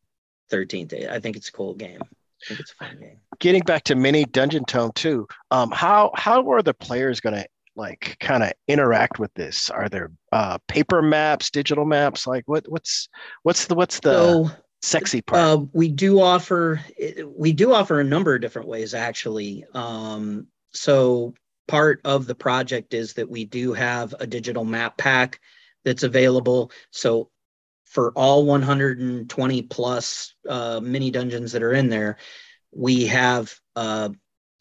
13th. 0.52 1.10
I 1.10 1.20
think 1.20 1.36
it's 1.36 1.50
a 1.50 1.54
cool 1.54 1.74
game. 1.74 2.00
I 2.42 2.46
think 2.48 2.60
it's 2.60 2.72
a 2.72 2.76
fun 2.76 2.98
game. 3.00 3.18
Getting 3.40 3.62
back 3.62 3.84
to 3.86 3.96
mini 3.96 4.26
Dungeon 4.26 4.66
Tome 4.66 4.92
2, 4.96 5.28
um, 5.52 5.72
how 5.72 6.12
how 6.16 6.50
are 6.52 6.62
the 6.62 6.74
players 6.74 7.20
going 7.20 7.36
to 7.36 7.46
like 7.76 8.18
kind 8.20 8.44
of 8.44 8.52
interact 8.68 9.20
with 9.20 9.34
this? 9.34 9.70
Are 9.70 9.90
there 9.90 10.12
uh, 10.32 10.58
paper 10.68 11.02
maps, 11.02 11.50
digital 11.50 11.86
maps? 11.86 12.28
Like 12.28 12.44
what 12.48 12.66
what's 12.68 13.08
what's 13.44 13.66
the 13.66 13.76
what's 13.76 14.00
the 14.02 14.14
so, 14.14 14.52
sexy 14.82 15.22
part? 15.22 15.42
Uh, 15.42 15.66
we 15.74 15.88
do 15.88 16.22
offer 16.22 16.82
we 17.26 17.54
do 17.54 17.74
offer 17.74 18.00
a 18.00 18.04
number 18.04 18.36
of 18.36 18.42
different 18.42 18.68
ways 18.68 18.94
actually. 18.94 19.66
Um, 19.74 20.48
so 20.72 21.34
part 21.68 22.02
of 22.04 22.26
the 22.26 22.36
project 22.36 22.94
is 22.94 23.14
that 23.14 23.30
we 23.30 23.46
do 23.46 23.74
have 23.74 24.14
a 24.20 24.28
digital 24.28 24.66
map 24.66 24.98
pack 24.98 25.40
that's 25.86 26.04
available. 26.04 26.72
So 26.92 27.30
for 27.90 28.12
all 28.12 28.46
120 28.46 29.62
plus 29.64 30.36
uh, 30.48 30.80
mini 30.82 31.10
dungeons 31.10 31.52
that 31.52 31.64
are 31.64 31.74
in 31.74 31.90
there, 31.90 32.18
we 32.72 33.08
have 33.08 33.54
uh, 33.76 34.10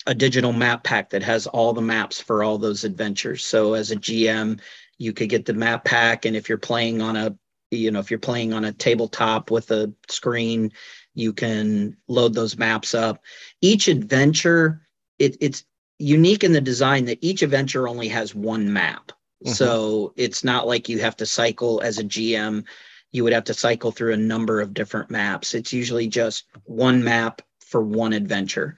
a 0.07 0.15
digital 0.15 0.53
map 0.55 0.83
pack 0.83 1.11
that 1.11 1.23
has 1.23 1.47
all 1.47 1.75
the 1.75 1.83
maps 1.83 2.19
for 2.19 2.43
all 2.43 2.57
those 2.57 2.85
adventures. 2.85 3.45
So 3.45 3.75
as 3.75 3.91
a 3.91 3.97
GM, 3.97 4.61
you 4.97 5.13
could 5.13 5.29
get 5.29 5.45
the 5.45 5.53
map 5.53 5.85
pack, 5.85 6.25
and 6.25 6.35
if 6.35 6.49
you're 6.49 6.59
playing 6.59 7.03
on 7.03 7.17
a 7.17 7.37
you 7.71 7.91
know 7.91 8.01
if 8.01 8.11
you're 8.11 8.19
playing 8.19 8.55
on 8.55 8.65
a 8.65 8.73
tabletop 8.73 9.51
with 9.51 9.71
a 9.71 9.93
screen, 10.09 10.73
you 11.15 11.35
can 11.35 11.97
load 12.09 12.33
those 12.33 12.57
maps 12.57 12.95
up. 12.95 13.23
Each 13.61 13.89
adventure, 13.89 14.81
it, 15.19 15.37
it's 15.41 15.65
unique 15.99 16.45
in 16.45 16.53
the 16.53 16.63
design 16.63 17.05
that 17.05 17.19
each 17.21 17.43
adventure 17.43 17.89
only 17.89 18.09
has 18.09 18.35
one 18.35 18.73
map. 18.73 19.13
Mm-hmm. 19.45 19.53
So 19.53 20.15
it's 20.17 20.43
not 20.43 20.67
like 20.67 20.89
you 20.89 20.99
have 21.01 21.17
to 21.17 21.27
cycle 21.27 21.83
as 21.83 21.99
a 21.99 22.05
GM 22.05 22.65
you 23.13 23.25
would 23.25 23.33
have 23.33 23.45
to 23.45 23.55
cycle 23.55 23.91
through 23.91 24.13
a 24.13 24.19
number 24.19 24.61
of 24.61 24.75
different 24.75 25.11
maps. 25.11 25.55
It's 25.55 25.73
usually 25.73 26.09
just 26.09 26.45
one 26.65 27.03
map 27.03 27.43
for 27.61 27.81
one 27.81 28.13
adventure. 28.13 28.77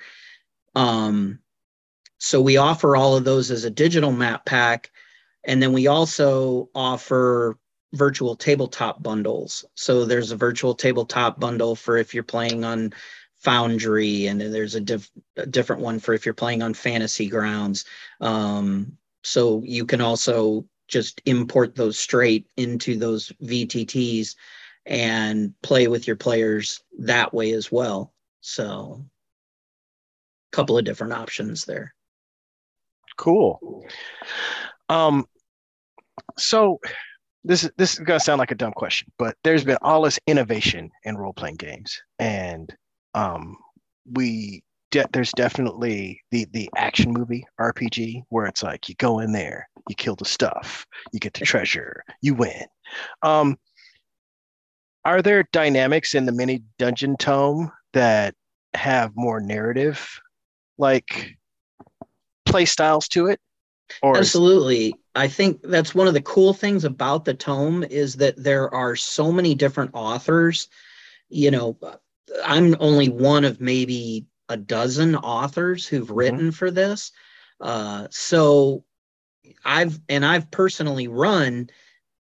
Um, 0.75 1.41
so 2.19 2.41
we 2.41 2.57
offer 2.57 2.97
all 2.97 3.17
of 3.17 3.25
those 3.25 3.51
as 3.51 3.65
a 3.65 3.71
digital 3.71 4.13
map 4.13 4.45
pack. 4.45 4.91
And 5.45 5.63
then 5.63 5.73
we 5.73 5.87
also 5.87 6.69
offer 6.75 7.59
virtual 7.93 8.37
tabletop 8.37 9.03
bundles. 9.03 9.65
So 9.75 10.05
there's 10.05 10.31
a 10.31 10.37
virtual 10.37 10.75
tabletop 10.75 11.41
bundle 11.41 11.75
for 11.75 11.97
if 11.97 12.15
you're 12.15 12.23
playing 12.23 12.65
on 12.65 12.93
Foundry, 13.39 14.27
and 14.27 14.39
then 14.39 14.53
there's 14.53 14.75
a, 14.75 14.81
diff- 14.81 15.11
a 15.37 15.47
different 15.47 15.81
one 15.81 15.99
for 15.99 16.13
if 16.13 16.27
you're 16.27 16.35
playing 16.35 16.63
on 16.63 16.75
Fantasy 16.75 17.27
Grounds. 17.27 17.87
Um, 18.21 18.99
so 19.25 19.63
you 19.65 19.87
can 19.87 20.03
also 20.03 20.67
just 20.90 21.23
import 21.25 21.75
those 21.75 21.99
straight 21.99 22.47
into 22.56 22.97
those 22.97 23.32
VTTs 23.42 24.35
and 24.87 25.54
play 25.62 25.88
with 25.88 26.06
your 26.06 26.16
players 26.16 26.82
that 26.99 27.32
way 27.32 27.52
as 27.52 27.70
well. 27.70 28.12
So, 28.40 29.04
a 30.52 30.56
couple 30.56 30.76
of 30.76 30.85
different 30.85 31.12
options 31.12 31.64
there. 31.64 31.94
Cool. 33.16 33.85
Um, 34.88 35.26
so 36.38 36.80
this 37.44 37.64
is 37.64 37.70
this 37.76 37.94
is 37.94 38.00
gonna 38.00 38.20
sound 38.20 38.38
like 38.38 38.50
a 38.50 38.56
dumb 38.56 38.73
question, 38.73 39.11
but 39.18 39.37
there's 39.44 39.64
been 39.64 39.78
all 39.82 40.02
this 40.02 40.18
innovation 40.26 40.90
in 41.04 41.16
role 41.16 41.32
playing 41.32 41.56
games, 41.56 42.02
and 42.18 42.75
um, 43.14 43.56
we 44.11 44.62
de- 44.90 45.09
there's 45.12 45.32
definitely 45.32 46.23
the 46.30 46.47
the 46.52 46.70
action 46.76 47.12
movie 47.12 47.47
RPG 47.59 48.23
where 48.28 48.47
it's 48.47 48.62
like 48.62 48.88
you 48.88 48.94
go 48.97 49.20
in 49.20 49.32
there, 49.32 49.68
you 49.88 49.94
kill 49.94 50.16
the 50.16 50.25
stuff, 50.25 50.87
you 51.12 51.20
get 51.20 51.35
the 51.35 51.44
treasure, 51.44 52.02
you 52.20 52.35
win. 52.35 52.64
Um, 53.23 53.59
are 55.04 55.23
there 55.23 55.49
dynamics 55.52 56.14
in 56.14 56.26
the 56.26 56.32
mini 56.32 56.62
dungeon 56.78 57.16
tome 57.16 57.73
that 57.92 58.35
have 58.75 59.12
more 59.14 59.40
narrative 59.40 60.20
like 60.78 61.37
play 62.44 62.64
styles 62.64 63.09
to 63.09 63.26
it? 63.26 63.40
Or 64.02 64.16
Absolutely. 64.16 64.94
I 65.14 65.26
think 65.26 65.62
that's 65.62 65.94
one 65.94 66.06
of 66.06 66.14
the 66.14 66.23
cool 66.23 66.52
things 66.52 66.85
about 66.85 67.25
the 67.25 67.35
tome 67.35 67.82
is 67.85 68.14
that 68.16 68.42
there 68.42 68.73
are 68.73 68.94
so 68.94 69.32
many 69.32 69.54
different 69.54 69.90
authors. 69.94 70.68
You 71.28 71.50
know, 71.50 71.76
I'm 72.44 72.76
only 72.78 73.09
one 73.09 73.44
of 73.44 73.61
maybe 73.61 74.26
a 74.50 74.57
dozen 74.57 75.16
authors 75.16 75.87
who've 75.87 76.04
mm-hmm. 76.04 76.14
written 76.14 76.38
mm-hmm. 76.38 76.50
for 76.50 76.71
this. 76.71 77.12
Uh, 77.61 78.09
so 78.11 78.85
I've 79.64 79.99
and 80.09 80.25
I've 80.26 80.50
personally 80.50 81.09
run 81.09 81.71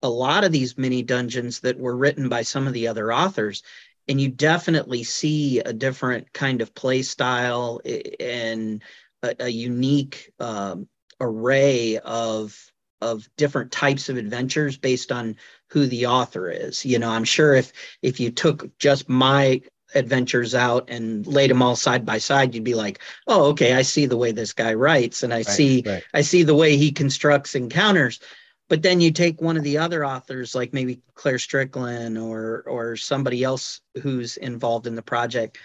a 0.03 0.09
lot 0.09 0.45
of 0.45 0.53
these 0.53 0.79
mini 0.79 1.03
dungeons 1.03 1.61
that 1.61 1.79
were 1.79 1.97
written 1.97 2.29
by 2.29 2.43
some 2.43 2.67
of 2.67 2.73
the 2.73 2.89
other 2.89 3.13
authors 3.13 3.63
and 4.09 4.21
you 4.21 4.29
definitely 4.29 5.05
see 5.05 5.61
a 5.61 5.73
different 5.73 6.33
kind 6.33 6.61
of 6.61 6.75
play 6.75 7.03
style 7.03 7.81
and 8.19 8.83
a, 9.23 9.35
a 9.41 9.49
unique 9.49 10.33
um, 10.41 10.89
array 11.21 11.99
of 11.99 12.57
of 13.01 13.29
different 13.37 13.73
types 13.73 14.09
of 14.09 14.17
adventures 14.17 14.77
based 14.77 15.11
on 15.11 15.37
who 15.71 15.87
the 15.87 16.07
author 16.07 16.51
is 16.51 16.85
you 16.85 16.99
know 16.99 17.11
i'm 17.11 17.25
sure 17.25 17.55
if 17.55 17.73
if 18.01 18.21
you 18.21 18.31
took 18.31 18.77
just 18.79 19.09
my 19.09 19.61
adventures 19.95 20.55
out 20.55 20.89
and 20.89 21.27
laid 21.27 21.51
them 21.51 21.63
all 21.63 21.77
side 21.77 22.05
by 22.05 22.19
side 22.19 22.55
you'd 22.55 22.65
be 22.65 22.75
like 22.75 23.01
oh 23.27 23.47
okay 23.47 23.75
i 23.75 23.83
see 23.83 24.07
the 24.07 24.17
way 24.17 24.33
this 24.33 24.53
guy 24.53 24.73
writes 24.73 25.23
and 25.23 25.33
i 25.33 25.39
right, 25.39 25.47
see 25.47 25.83
right. 25.87 26.03
i 26.15 26.21
see 26.21 26.43
the 26.43 26.55
way 26.55 26.77
he 26.77 26.91
constructs 26.91 27.55
encounters 27.55 28.21
but 28.69 28.83
then 28.83 29.01
you 29.01 29.11
take 29.11 29.41
one 29.43 29.57
of 29.57 29.65
the 29.65 29.77
other 29.77 30.05
authors 30.05 30.55
like 30.55 30.73
maybe 30.73 31.01
claire 31.15 31.39
strickland 31.39 32.17
or 32.17 32.63
or 32.67 32.97
somebody 32.97 33.45
else 33.45 33.81
who's 34.03 34.37
involved 34.39 34.87
in 34.87 34.95
the 34.95 35.03
project 35.03 35.59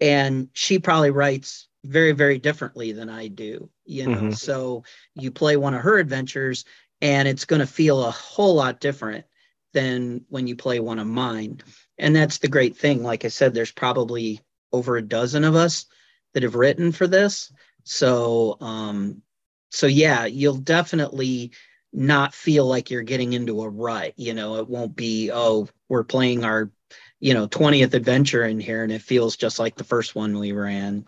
and 0.00 0.48
she 0.52 0.78
probably 0.78 1.10
writes 1.10 1.68
very 1.84 2.12
very 2.12 2.38
differently 2.38 2.92
than 2.92 3.08
i 3.08 3.28
do 3.28 3.68
you 3.84 4.06
know 4.06 4.16
mm-hmm. 4.16 4.30
so 4.32 4.82
you 5.14 5.30
play 5.30 5.56
one 5.56 5.74
of 5.74 5.82
her 5.82 5.98
adventures 5.98 6.64
and 7.02 7.28
it's 7.28 7.44
going 7.44 7.60
to 7.60 7.66
feel 7.66 8.04
a 8.04 8.10
whole 8.10 8.54
lot 8.54 8.80
different 8.80 9.24
than 9.74 10.24
when 10.28 10.46
you 10.46 10.56
play 10.56 10.80
one 10.80 10.98
of 10.98 11.06
mine 11.06 11.60
and 11.98 12.14
that's 12.14 12.38
the 12.38 12.48
great 12.48 12.76
thing. 12.76 13.02
Like 13.02 13.24
i 13.24 13.28
said 13.28 13.54
there's 13.54 13.72
probably 13.72 14.40
over 14.72 14.96
a 14.96 15.02
dozen 15.02 15.44
of 15.44 15.54
us 15.54 15.86
that 16.34 16.42
have 16.42 16.54
written 16.54 16.92
for 16.92 17.06
this. 17.06 17.52
So 17.84 18.56
um 18.60 19.22
so 19.70 19.86
yeah 19.86 20.26
you'll 20.26 20.56
definitely 20.56 21.52
not 21.92 22.34
feel 22.34 22.66
like 22.66 22.90
you're 22.90 23.02
getting 23.02 23.32
into 23.32 23.62
a 23.62 23.68
rut 23.68 24.12
you 24.16 24.34
know? 24.34 24.56
It 24.56 24.68
won't 24.68 24.96
be 24.96 25.30
oh 25.32 25.68
we're 25.88 26.04
playing 26.04 26.44
our 26.44 26.70
you 27.20 27.32
know 27.32 27.48
20th 27.48 27.94
adventure 27.94 28.44
in 28.44 28.60
here 28.60 28.82
and 28.82 28.92
it 28.92 29.02
feels 29.02 29.36
just 29.36 29.58
like 29.58 29.76
the 29.76 29.84
first 29.84 30.14
one 30.14 30.38
we 30.38 30.52
ran. 30.52 31.06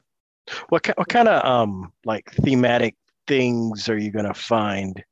What, 0.71 0.87
what 0.97 1.09
kind 1.09 1.29
of 1.29 1.45
um 1.45 1.93
like 2.05 2.31
thematic 2.33 2.97
things 3.27 3.91
are 3.91 3.99
you 3.99 4.11
going 4.11 4.25
to 4.25 4.35
find 4.35 5.05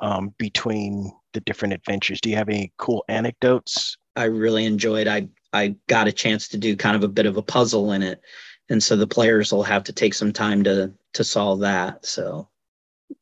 um 0.00 0.34
between 0.38 1.12
the 1.34 1.40
different 1.40 1.74
adventures? 1.74 2.22
Do 2.22 2.30
you 2.30 2.36
have 2.36 2.48
any 2.48 2.72
cool 2.78 3.04
anecdotes 3.08 3.97
I 4.18 4.24
really 4.24 4.64
enjoyed. 4.64 5.06
I 5.06 5.28
I 5.52 5.76
got 5.86 6.08
a 6.08 6.12
chance 6.12 6.48
to 6.48 6.58
do 6.58 6.76
kind 6.76 6.96
of 6.96 7.04
a 7.04 7.08
bit 7.08 7.26
of 7.26 7.36
a 7.36 7.42
puzzle 7.42 7.92
in 7.92 8.02
it, 8.02 8.20
and 8.68 8.82
so 8.82 8.96
the 8.96 9.06
players 9.06 9.52
will 9.52 9.62
have 9.62 9.84
to 9.84 9.92
take 9.92 10.12
some 10.12 10.32
time 10.32 10.64
to 10.64 10.92
to 11.14 11.24
solve 11.24 11.60
that. 11.60 12.04
So 12.04 12.48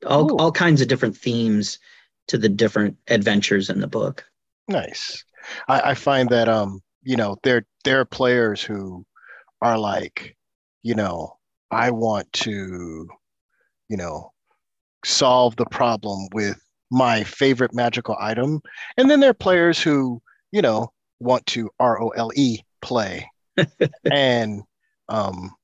all 0.07 0.33
Ooh. 0.33 0.37
all 0.39 0.51
kinds 0.51 0.81
of 0.81 0.89
different 0.89 1.17
themes 1.17 1.79
to 2.29 2.39
the 2.39 2.49
different 2.49 2.97
adventures 3.09 3.69
in 3.69 3.81
the 3.81 3.87
book. 3.87 4.25
Nice. 4.69 5.23
I, 5.69 5.91
I 5.91 5.95
find 5.95 6.31
that 6.31 6.49
um 6.49 6.81
you 7.03 7.17
know 7.17 7.37
there 7.43 7.67
there 7.85 8.01
are 8.01 8.07
players 8.07 8.63
who 8.63 9.05
are 9.61 9.79
like 9.79 10.35
you 10.83 10.95
know 10.95 11.37
I 11.71 11.91
want 11.91 12.33
to 12.45 13.07
you 13.89 13.97
know 13.97 14.33
solve 15.05 15.57
the 15.57 15.67
problem 15.67 16.27
with 16.33 16.59
my 16.91 17.23
favorite 17.23 17.75
magical 17.75 18.17
item 18.19 18.61
and 18.97 19.11
then 19.11 19.21
there 19.21 19.31
are 19.31 19.35
players 19.35 19.81
who 19.81 20.21
you 20.57 20.63
know, 20.63 20.91
want 21.21 21.45
to 21.45 21.69
R 21.79 22.03
O 22.03 22.09
L 22.09 22.31
E 22.35 22.61
play. 22.81 23.31
and 24.11 24.63
um, 25.11 25.55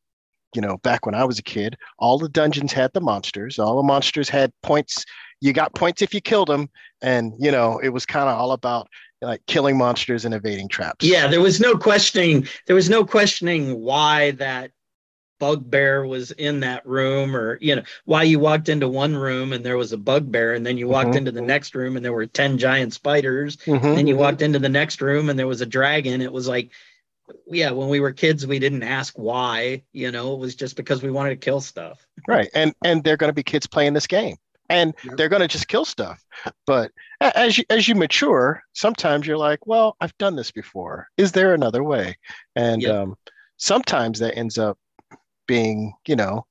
you 0.55 0.61
know, 0.61 0.77
back 0.79 1.07
when 1.07 1.15
I 1.15 1.25
was 1.25 1.39
a 1.39 1.43
kid, 1.43 1.79
all 1.99 2.19
the 2.19 2.29
dungeons 2.29 2.75
had 2.75 2.93
the 2.93 3.01
monsters. 3.01 3.59
All 3.59 3.79
the 3.79 3.83
monsters 3.83 4.29
had 4.29 4.53
points. 4.63 5.07
You 5.41 5.55
got 5.55 5.75
points 5.75 6.03
if 6.03 6.13
you 6.13 6.21
killed 6.21 6.49
them, 6.49 6.69
and 7.01 7.33
you 7.39 7.51
know, 7.51 7.79
it 7.79 7.89
was 7.89 8.05
kind 8.05 8.29
of 8.29 8.39
all 8.39 8.53
about 8.53 8.87
like 9.23 9.41
killing 9.47 9.79
monsters 9.79 10.27
and 10.27 10.35
evading 10.35 10.69
traps. 10.69 11.07
Yeah, 11.07 11.27
there 11.27 11.41
was 11.41 11.59
no 11.59 11.75
questioning. 11.75 12.47
There 12.67 12.77
was 12.77 12.91
no 12.91 13.03
questioning 13.03 13.81
why 13.81 14.33
that 14.33 14.73
bugbear 15.43 16.07
was 16.07 16.31
in 16.31 16.61
that 16.61 16.87
room 16.87 17.35
or 17.35 17.59
you 17.61 17.75
know 17.75 17.83
why 18.05 18.23
you 18.23 18.39
walked 18.39 18.69
into 18.69 18.89
one 18.89 19.17
room 19.17 19.53
and 19.53 19.67
there 19.67 19.77
was 19.77 19.93
a 19.93 19.99
bugbear 19.99 20.55
and 20.55 20.65
then 20.65 20.79
you 20.79 20.87
walked 20.87 21.09
mm-hmm. 21.09 21.19
into 21.19 21.33
the 21.33 21.43
next 21.43 21.75
room 21.75 21.97
and 21.97 22.05
there 22.05 22.13
were 22.13 22.27
10 22.27 22.59
giant 22.59 22.93
spiders 22.93 23.57
mm-hmm. 23.57 23.97
then 23.97 24.07
you 24.07 24.15
walked 24.15 24.41
into 24.41 24.61
the 24.61 24.69
next 24.69 25.03
room 25.03 25.29
and 25.29 25.37
there 25.37 25.49
was 25.49 25.61
a 25.61 25.67
dragon 25.67 26.23
it 26.23 26.33
was 26.33 26.47
like 26.47 26.71
yeah 27.49 27.73
when 27.73 27.89
we 27.89 27.99
were 27.99 28.13
kids 28.13 28.47
we 28.47 28.61
didn't 28.61 28.85
ask 28.85 29.19
why 29.19 29.83
you 29.93 30.13
know 30.13 30.33
it 30.33 30.39
was 30.39 30.55
just 30.55 30.77
because 30.77 31.03
we 31.03 31.11
wanted 31.11 31.31
to 31.31 31.45
kill 31.45 31.61
stuff 31.61 32.07
right 32.29 32.49
and 32.55 32.73
and 32.85 33.03
they're 33.03 33.17
going 33.17 33.29
to 33.29 33.35
be 33.35 33.43
kids 33.43 33.67
playing 33.67 33.95
this 33.95 34.07
game 34.07 34.37
and 34.69 34.95
yep. 35.03 35.17
they're 35.17 35.29
going 35.29 35.43
to 35.43 35.49
just 35.49 35.67
kill 35.67 35.85
stuff 35.85 36.23
but 36.69 36.93
as 37.21 37.59
you 37.59 37.65
as 37.69 37.89
you 37.89 37.97
mature 37.97 38.63
sometimes 38.75 39.27
you're 39.27 39.37
like 39.37 39.67
well 39.67 39.97
i've 40.01 40.17
done 40.19 40.37
this 40.37 40.53
before 40.53 41.09
is 41.17 41.33
there 41.33 41.53
another 41.53 41.83
way 41.83 42.17
and 42.55 42.81
yep. 42.83 42.95
um, 42.95 43.17
sometimes 43.57 44.21
that 44.21 44.39
ends 44.39 44.57
up 44.57 44.79
being, 45.47 45.93
you 46.07 46.17
know, 46.17 46.47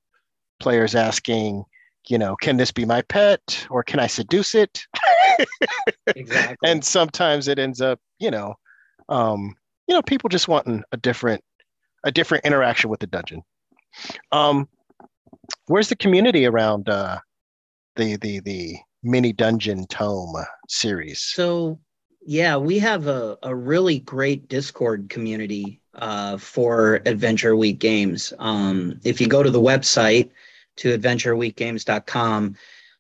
players 0.59 0.95
asking, 0.95 1.63
you 2.07 2.17
know, 2.17 2.35
can 2.35 2.57
this 2.57 2.71
be 2.71 2.85
my 2.85 3.01
pet 3.03 3.65
or 3.69 3.83
can 3.83 3.99
I 3.99 4.07
seduce 4.07 4.55
it? 4.55 4.83
exactly. 6.15 6.57
and 6.69 6.83
sometimes 6.83 7.47
it 7.47 7.59
ends 7.59 7.81
up, 7.81 7.99
you 8.19 8.31
know, 8.31 8.55
um, 9.09 9.55
you 9.87 9.95
know, 9.95 10.01
people 10.01 10.29
just 10.29 10.47
wanting 10.47 10.83
a 10.91 10.97
different, 10.97 11.43
a 12.03 12.11
different 12.11 12.45
interaction 12.45 12.89
with 12.89 12.99
the 12.99 13.07
dungeon. 13.07 13.41
Um, 14.31 14.67
where's 15.67 15.89
the 15.89 15.95
community 15.95 16.45
around 16.45 16.89
uh, 16.89 17.19
the 17.95 18.17
the 18.17 18.39
the 18.41 18.77
mini 19.03 19.33
dungeon 19.33 19.87
tome 19.87 20.35
series? 20.69 21.21
So 21.21 21.79
yeah, 22.25 22.57
we 22.57 22.79
have 22.79 23.07
a, 23.07 23.37
a 23.43 23.55
really 23.55 23.99
great 23.99 24.47
Discord 24.47 25.09
community 25.09 25.80
uh, 26.01 26.37
for 26.37 27.01
Adventure 27.05 27.55
Week 27.55 27.79
games. 27.79 28.33
Um, 28.39 28.99
if 29.03 29.21
you 29.21 29.27
go 29.27 29.43
to 29.43 29.51
the 29.51 29.61
website 29.61 30.31
to 30.77 30.97
adventureweekgames.com, 30.97 32.55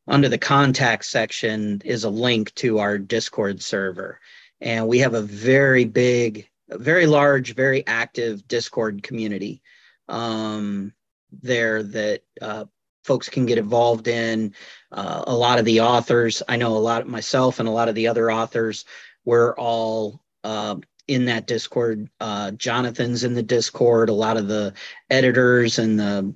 under 0.07 0.29
the 0.29 0.37
contact 0.37 1.05
section 1.05 1.81
is 1.85 2.03
a 2.03 2.09
link 2.09 2.53
to 2.55 2.79
our 2.79 2.97
Discord 2.97 3.61
server. 3.61 4.19
And 4.59 4.87
we 4.87 4.99
have 4.99 5.13
a 5.13 5.21
very 5.21 5.85
big, 5.85 6.49
very 6.69 7.07
large, 7.07 7.55
very 7.55 7.85
active 7.87 8.47
Discord 8.47 9.03
community 9.03 9.61
um, 10.07 10.93
there 11.31 11.81
that 11.83 12.21
uh, 12.41 12.65
folks 13.03 13.29
can 13.29 13.45
get 13.45 13.57
involved 13.57 14.07
in. 14.07 14.53
Uh, 14.91 15.23
a 15.25 15.35
lot 15.35 15.59
of 15.59 15.65
the 15.65 15.81
authors, 15.81 16.43
I 16.47 16.57
know 16.57 16.75
a 16.75 16.79
lot 16.79 17.01
of 17.01 17.07
myself 17.07 17.59
and 17.59 17.67
a 17.67 17.71
lot 17.71 17.89
of 17.89 17.95
the 17.95 18.07
other 18.07 18.31
authors, 18.31 18.85
we're 19.23 19.55
all 19.55 20.21
uh, 20.43 20.75
in 21.07 21.25
that 21.25 21.47
Discord. 21.47 22.09
Uh, 22.19 22.51
Jonathan's 22.51 23.23
in 23.23 23.33
the 23.33 23.43
Discord. 23.43 24.09
A 24.09 24.13
lot 24.13 24.37
of 24.37 24.47
the 24.47 24.73
editors 25.09 25.79
and 25.79 25.99
the 25.99 26.33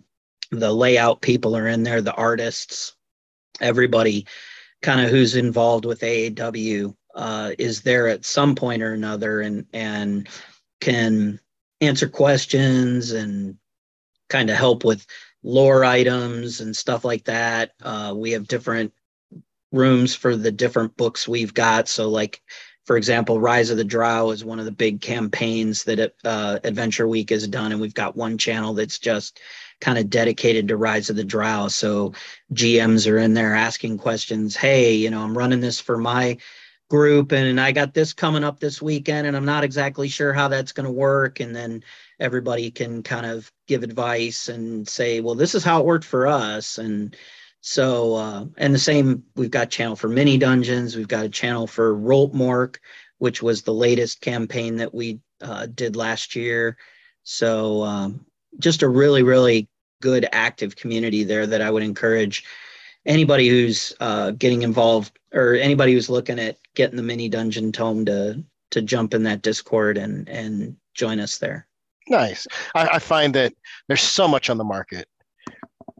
the 0.51 0.71
layout 0.71 1.21
people 1.21 1.55
are 1.55 1.67
in 1.67 1.83
there. 1.83 2.01
The 2.01 2.13
artists, 2.13 2.95
everybody, 3.59 4.27
kind 4.81 5.01
of 5.01 5.09
who's 5.09 5.35
involved 5.35 5.85
with 5.85 6.01
AAW 6.01 6.95
uh, 7.15 7.51
is 7.57 7.81
there 7.81 8.07
at 8.07 8.25
some 8.25 8.55
point 8.55 8.81
or 8.81 8.93
another, 8.93 9.41
and 9.41 9.65
and 9.73 10.27
can 10.81 11.39
answer 11.81 12.07
questions 12.07 13.11
and 13.11 13.57
kind 14.29 14.49
of 14.49 14.57
help 14.57 14.83
with 14.83 15.05
lore 15.43 15.85
items 15.85 16.61
and 16.61 16.75
stuff 16.75 17.05
like 17.05 17.23
that. 17.25 17.71
Uh, 17.81 18.13
we 18.15 18.31
have 18.31 18.47
different 18.47 18.91
rooms 19.71 20.15
for 20.15 20.35
the 20.35 20.51
different 20.51 20.95
books 20.97 21.27
we've 21.27 21.53
got. 21.53 21.87
So 21.87 22.09
like 22.09 22.41
for 22.85 22.97
example, 22.97 23.39
Rise 23.39 23.71
of 23.71 23.77
the 23.77 23.83
Drow 23.83 24.29
is 24.29 24.45
one 24.45 24.59
of 24.59 24.65
the 24.65 24.71
big 24.71 25.01
campaigns 25.01 25.83
that 25.85 26.13
uh, 26.23 26.59
Adventure 26.63 27.07
Week 27.07 27.31
has 27.31 27.47
done, 27.47 27.71
and 27.71 27.81
we've 27.81 27.93
got 27.93 28.15
one 28.15 28.37
channel 28.37 28.73
that's 28.75 28.99
just 28.99 29.39
kind 29.81 29.97
of 29.97 30.09
dedicated 30.09 30.67
to 30.67 30.77
Rise 30.77 31.09
of 31.09 31.15
the 31.15 31.23
Drow. 31.23 31.67
So 31.67 32.13
GMs 32.53 33.11
are 33.11 33.17
in 33.17 33.33
there 33.33 33.55
asking 33.55 33.97
questions. 33.97 34.55
Hey, 34.55 34.93
you 34.93 35.09
know, 35.09 35.21
I'm 35.21 35.37
running 35.37 35.61
this 35.61 35.79
for 35.79 35.97
my 35.97 36.37
group, 36.87 37.31
and 37.31 37.59
I 37.59 37.71
got 37.71 37.95
this 37.95 38.13
coming 38.13 38.43
up 38.43 38.59
this 38.59 38.83
weekend, 38.83 39.25
and 39.25 39.35
I'm 39.35 39.45
not 39.45 39.63
exactly 39.63 40.07
sure 40.07 40.31
how 40.31 40.47
that's 40.47 40.71
going 40.71 40.85
to 40.85 40.91
work. 40.91 41.39
And 41.39 41.55
then 41.55 41.83
everybody 42.19 42.69
can 42.69 43.01
kind 43.01 43.25
of 43.25 43.51
give 43.67 43.81
advice 43.81 44.47
and 44.47 44.87
say, 44.87 45.21
well, 45.21 45.35
this 45.35 45.55
is 45.55 45.63
how 45.63 45.79
it 45.79 45.87
worked 45.87 46.05
for 46.05 46.27
us, 46.27 46.77
and 46.77 47.15
so, 47.67 48.13
uh, 48.13 48.45
and 48.57 48.75
the 48.75 48.79
same, 48.79 49.23
we've 49.35 49.49
got 49.49 49.71
channel 49.71 49.95
for 49.95 50.07
mini 50.07 50.37
dungeons. 50.37 50.95
We've 50.95 51.07
got 51.07 51.25
a 51.25 51.29
channel 51.29 51.65
for 51.65 51.95
Roltmork, 51.95 52.75
which 53.17 53.41
was 53.41 53.63
the 53.63 53.73
latest 53.73 54.21
campaign 54.21 54.75
that 54.75 54.93
we 54.93 55.19
uh, 55.41 55.65
did 55.65 55.95
last 55.95 56.35
year. 56.35 56.77
So, 57.23 57.81
um, 57.81 58.23
just 58.59 58.83
a 58.83 58.87
really, 58.87 59.23
really 59.23 59.67
good 59.99 60.27
active 60.31 60.75
community 60.75 61.23
there 61.23 61.47
that 61.47 61.63
I 61.63 61.71
would 61.71 61.81
encourage 61.81 62.43
anybody 63.03 63.49
who's 63.49 63.95
uh, 63.99 64.29
getting 64.29 64.61
involved 64.61 65.17
or 65.33 65.55
anybody 65.55 65.93
who's 65.93 66.07
looking 66.07 66.37
at 66.37 66.57
getting 66.75 66.97
the 66.97 67.01
mini 67.01 67.29
dungeon 67.29 67.71
tome 67.71 68.05
to 68.05 68.43
to 68.69 68.81
jump 68.83 69.15
in 69.15 69.23
that 69.23 69.41
Discord 69.41 69.97
and 69.97 70.29
and 70.29 70.77
join 70.93 71.19
us 71.19 71.39
there. 71.39 71.65
Nice. 72.09 72.45
I, 72.75 72.87
I 72.89 72.99
find 72.99 73.33
that 73.33 73.53
there's 73.87 74.03
so 74.03 74.27
much 74.27 74.51
on 74.51 74.59
the 74.59 74.63
market 74.63 75.07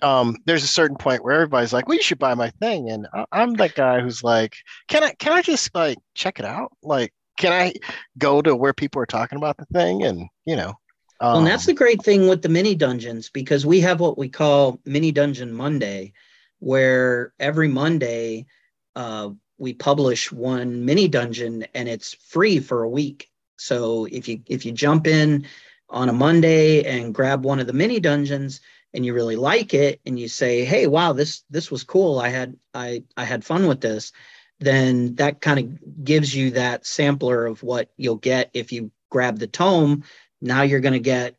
um, 0.01 0.37
there's 0.45 0.63
a 0.63 0.67
certain 0.67 0.97
point 0.97 1.23
where 1.23 1.33
everybody's 1.35 1.73
like, 1.73 1.87
"Well, 1.87 1.97
you 1.97 2.03
should 2.03 2.19
buy 2.19 2.33
my 2.35 2.49
thing," 2.49 2.89
and 2.89 3.07
I'm 3.31 3.53
that 3.55 3.75
guy 3.75 4.01
who's 4.01 4.23
like, 4.23 4.57
"Can 4.87 5.03
I? 5.03 5.13
Can 5.13 5.33
I 5.33 5.41
just 5.41 5.73
like 5.73 5.97
check 6.13 6.39
it 6.39 6.45
out? 6.45 6.71
Like, 6.83 7.13
can 7.37 7.53
I 7.53 7.73
go 8.17 8.41
to 8.41 8.55
where 8.55 8.73
people 8.73 9.01
are 9.01 9.07
talking 9.07 9.37
about 9.37 9.57
the 9.57 9.65
thing?" 9.65 10.03
And 10.03 10.27
you 10.45 10.55
know, 10.55 10.73
um, 11.19 11.31
well, 11.31 11.37
and 11.39 11.47
that's 11.47 11.65
the 11.65 11.73
great 11.73 12.03
thing 12.03 12.27
with 12.27 12.41
the 12.41 12.49
mini 12.49 12.75
dungeons 12.75 13.29
because 13.29 13.65
we 13.65 13.79
have 13.81 13.99
what 13.99 14.17
we 14.17 14.27
call 14.29 14.79
Mini 14.85 15.11
Dungeon 15.11 15.53
Monday, 15.53 16.13
where 16.59 17.33
every 17.39 17.69
Monday 17.69 18.47
uh, 18.95 19.29
we 19.57 19.73
publish 19.73 20.31
one 20.31 20.83
mini 20.83 21.07
dungeon 21.07 21.65
and 21.73 21.87
it's 21.87 22.13
free 22.13 22.59
for 22.59 22.83
a 22.83 22.89
week. 22.89 23.29
So 23.57 24.05
if 24.05 24.27
you 24.27 24.41
if 24.47 24.65
you 24.65 24.73
jump 24.73 25.07
in 25.07 25.45
on 25.89 26.09
a 26.09 26.13
Monday 26.13 26.83
and 26.83 27.13
grab 27.13 27.45
one 27.45 27.59
of 27.59 27.67
the 27.67 27.73
mini 27.73 28.01
dungeons, 28.01 28.59
and 28.95 29.05
you 29.05 29.13
really 29.13 29.35
like 29.35 29.73
it 29.73 29.99
and 30.05 30.17
you 30.17 30.27
say 30.27 30.63
hey 30.63 30.87
wow 30.87 31.13
this 31.13 31.43
this 31.49 31.69
was 31.69 31.83
cool. 31.83 32.17
I 32.17 32.29
had 32.29 32.55
i 32.73 33.03
i 33.17 33.25
had 33.25 33.43
fun 33.43 33.67
with 33.67 33.81
this 33.81 34.11
then 34.59 35.15
that 35.15 35.41
kind 35.41 35.59
of 35.59 36.03
gives 36.05 36.33
you 36.33 36.51
that 36.51 36.85
sampler 36.85 37.45
of 37.45 37.61
what 37.61 37.89
you'll 37.97 38.15
get 38.15 38.49
if 38.53 38.71
you 38.71 38.89
grab 39.09 39.37
the 39.37 39.47
tome. 39.47 40.05
Now 40.41 40.61
you're 40.61 40.79
going 40.79 40.93
to 40.93 40.99
get 40.99 41.35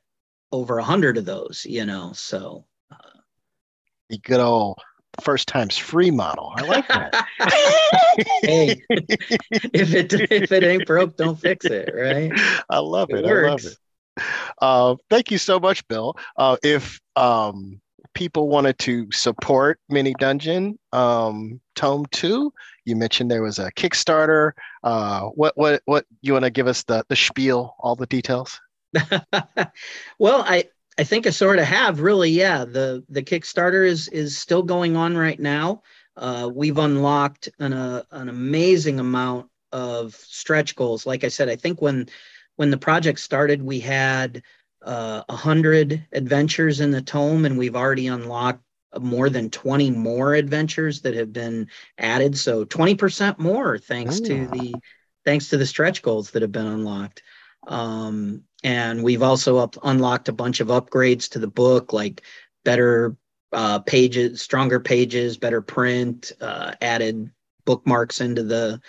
over 0.53 0.79
a 0.79 0.85
hundred 0.85 1.17
of 1.17 1.25
those 1.25 1.67
you 1.69 1.87
know 1.87 2.13
so 2.13 2.67
uh, 2.93 3.19
the 4.11 4.19
good 4.19 4.41
old 4.41 4.79
first 5.23 5.49
times 5.49 5.79
free 5.79 6.11
model. 6.11 6.53
I 6.57 6.63
like 6.63 6.89
that. 6.89 7.27
Hey 8.43 8.81
if 8.91 9.95
it 9.95 10.13
if 10.13 10.53
it 10.53 10.65
ain't 10.65 10.87
broke 10.87 11.17
don't 11.17 11.39
fix 11.39 11.67
it 11.67 11.91
right? 11.95 12.33
I 12.71 12.79
love 12.79 13.11
it, 13.11 13.25
it 13.25 13.27
i 13.27 13.49
love 13.49 13.65
it 13.65 13.77
uh, 14.61 14.97
thank 15.11 15.31
you 15.31 15.39
so 15.39 15.59
much, 15.59 15.87
Bill. 15.89 16.17
Uh, 16.37 16.57
if 16.63 17.01
um, 17.17 17.81
people 18.15 18.49
wanted 18.49 18.79
to 18.81 19.11
support 19.13 19.79
Mini 19.89 20.15
Dungeon 20.19 20.79
um, 20.93 21.61
Tome 21.75 22.07
Two, 22.11 22.53
you 22.85 22.97
mentioned 22.97 23.31
there 23.31 23.43
was 23.43 23.59
a 23.59 23.71
Kickstarter. 23.73 24.53
Uh, 24.83 25.23
what 25.29 25.57
what 25.57 25.83
what 25.85 26.07
you 26.23 26.33
want 26.33 26.45
to 26.45 26.51
give 26.51 26.67
us 26.67 26.83
the 26.85 27.05
the 27.09 27.17
spiel, 27.17 27.75
all 27.79 27.97
the 27.97 28.07
details? 28.07 28.61
well, 30.19 30.43
I 30.47 30.65
I 30.99 31.05
think 31.05 31.27
I 31.27 31.31
sort 31.31 31.59
of 31.59 31.67
have 31.67 32.01
really. 32.01 32.31
Yeah, 32.31 32.65
the 32.65 33.05
the 33.09 33.23
Kickstarter 33.23 33.87
is 33.87 34.09
is 34.09 34.39
still 34.39 34.63
going 34.63 34.97
on 34.97 35.17
right 35.17 35.39
now. 35.39 35.83
Uh, 36.17 36.51
we've 36.53 36.79
unlocked 36.79 37.49
an 37.59 37.73
uh, 37.73 38.03
an 38.11 38.29
amazing 38.29 38.99
amount 38.99 39.49
of 39.73 40.15
stretch 40.15 40.75
goals. 40.75 41.05
Like 41.07 41.25
I 41.25 41.29
said, 41.29 41.49
I 41.49 41.57
think 41.57 41.83
when 41.83 42.09
when 42.57 42.71
the 42.71 42.79
project 42.79 43.21
started, 43.21 43.63
we 43.63 43.81
had 43.81 44.43
uh, 44.83 45.23
100 45.29 46.07
adventures 46.13 46.81
in 46.81 46.91
the 46.91 47.03
tome, 47.03 47.45
and 47.45 47.59
we've 47.59 47.77
already 47.77 48.07
unlocked 48.07 48.63
more 49.01 49.29
than 49.29 49.51
20 49.51 49.91
more 49.91 50.35
adventures 50.35 51.03
that 51.03 51.15
have 51.15 51.33
been 51.33 51.69
added. 51.99 52.37
So 52.37 52.65
20% 52.65 53.39
more 53.39 53.79
thanks 53.79 54.21
Ooh. 54.21 54.25
to 54.25 54.47
the 54.49 54.75
thanks 55.25 55.49
to 55.49 55.57
the 55.57 55.67
stretch 55.67 56.03
goals 56.03 56.31
that 56.31 56.43
have 56.43 56.53
been 56.53 56.67
unlocked. 56.67 57.23
Um, 57.67 58.45
and 58.63 59.03
we've 59.03 59.23
also 59.23 59.59
up, 59.59 59.77
unlocked 59.83 60.29
a 60.29 60.33
bunch 60.33 60.61
of 60.61 60.69
upgrades 60.69 61.29
to 61.31 61.41
the 61.41 61.49
book, 61.49 61.93
like 61.93 62.23
better 62.65 63.17
uh, 63.53 63.81
pages, 63.81 64.41
stronger 64.41 64.79
pages, 64.79 65.37
better 65.37 65.61
print, 65.61 66.33
uh, 66.41 66.73
added 66.81 67.31
bookmarks 67.65 68.21
into 68.21 68.45
the 68.45 68.81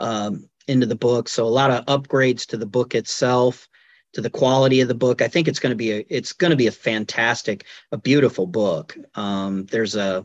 um, 0.00 0.48
into 0.68 0.86
the 0.86 0.94
book. 0.94 1.28
So 1.28 1.44
a 1.46 1.48
lot 1.48 1.70
of 1.70 1.86
upgrades 1.86 2.46
to 2.46 2.56
the 2.56 2.66
book 2.66 2.94
itself. 2.94 3.68
to 4.12 4.20
the 4.20 4.30
quality 4.30 4.80
of 4.80 4.88
the 4.88 4.94
book. 4.94 5.22
I 5.22 5.28
think 5.28 5.48
it's 5.48 5.58
going 5.58 5.72
to 5.72 5.76
be 5.76 5.92
a 5.92 6.04
it's 6.08 6.32
going 6.32 6.50
to 6.50 6.56
be 6.56 6.66
a 6.66 6.72
fantastic, 6.72 7.64
a 7.90 7.98
beautiful 7.98 8.46
book. 8.46 8.96
Um, 9.14 9.66
there's 9.66 9.96
a 9.96 10.24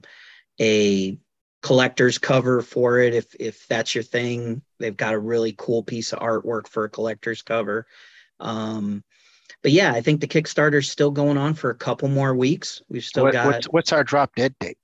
a 0.60 1.18
collector's 1.62 2.18
cover 2.18 2.62
for 2.62 3.00
it 3.00 3.14
if 3.14 3.36
if 3.40 3.68
that's 3.68 3.96
your 3.96 4.04
thing. 4.04 4.62
They've 4.80 4.96
got 4.96 5.14
a 5.14 5.20
really 5.20 5.56
cool 5.58 5.84
piece 5.84 6.14
of 6.14 6.20
artwork 6.20 6.68
for 6.68 6.84
a 6.84 6.90
collector's 6.90 7.42
cover. 7.42 7.88
Um, 8.40 9.04
but 9.64 9.72
yeah, 9.72 9.92
I 9.92 10.02
think 10.02 10.22
the 10.22 10.28
Kickstarter's 10.28 10.90
still 10.90 11.12
going 11.12 11.38
on 11.38 11.54
for 11.56 11.70
a 11.70 11.76
couple 11.76 12.10
more 12.10 12.36
weeks. 12.36 12.82
We've 12.90 13.04
still 13.04 13.24
what, 13.24 13.34
got 13.34 13.48
what's, 13.48 13.66
what's 13.68 13.94
our 13.94 14.04
drop 14.04 14.36
dead 14.36 14.54
date 14.60 14.78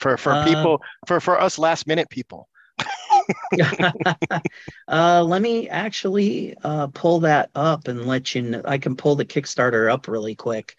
for 0.00 0.16
for 0.16 0.32
uh, 0.32 0.44
people 0.44 0.82
for 1.06 1.20
for 1.20 1.40
us 1.40 1.58
last 1.58 1.86
minute 1.86 2.10
people. 2.10 2.48
uh, 4.88 5.22
let 5.22 5.42
me 5.42 5.68
actually 5.68 6.54
uh, 6.62 6.88
pull 6.88 7.20
that 7.20 7.50
up 7.54 7.88
and 7.88 8.06
let 8.06 8.34
you 8.34 8.42
know. 8.42 8.62
I 8.64 8.78
can 8.78 8.96
pull 8.96 9.16
the 9.16 9.24
Kickstarter 9.24 9.92
up 9.92 10.08
really 10.08 10.34
quick 10.34 10.76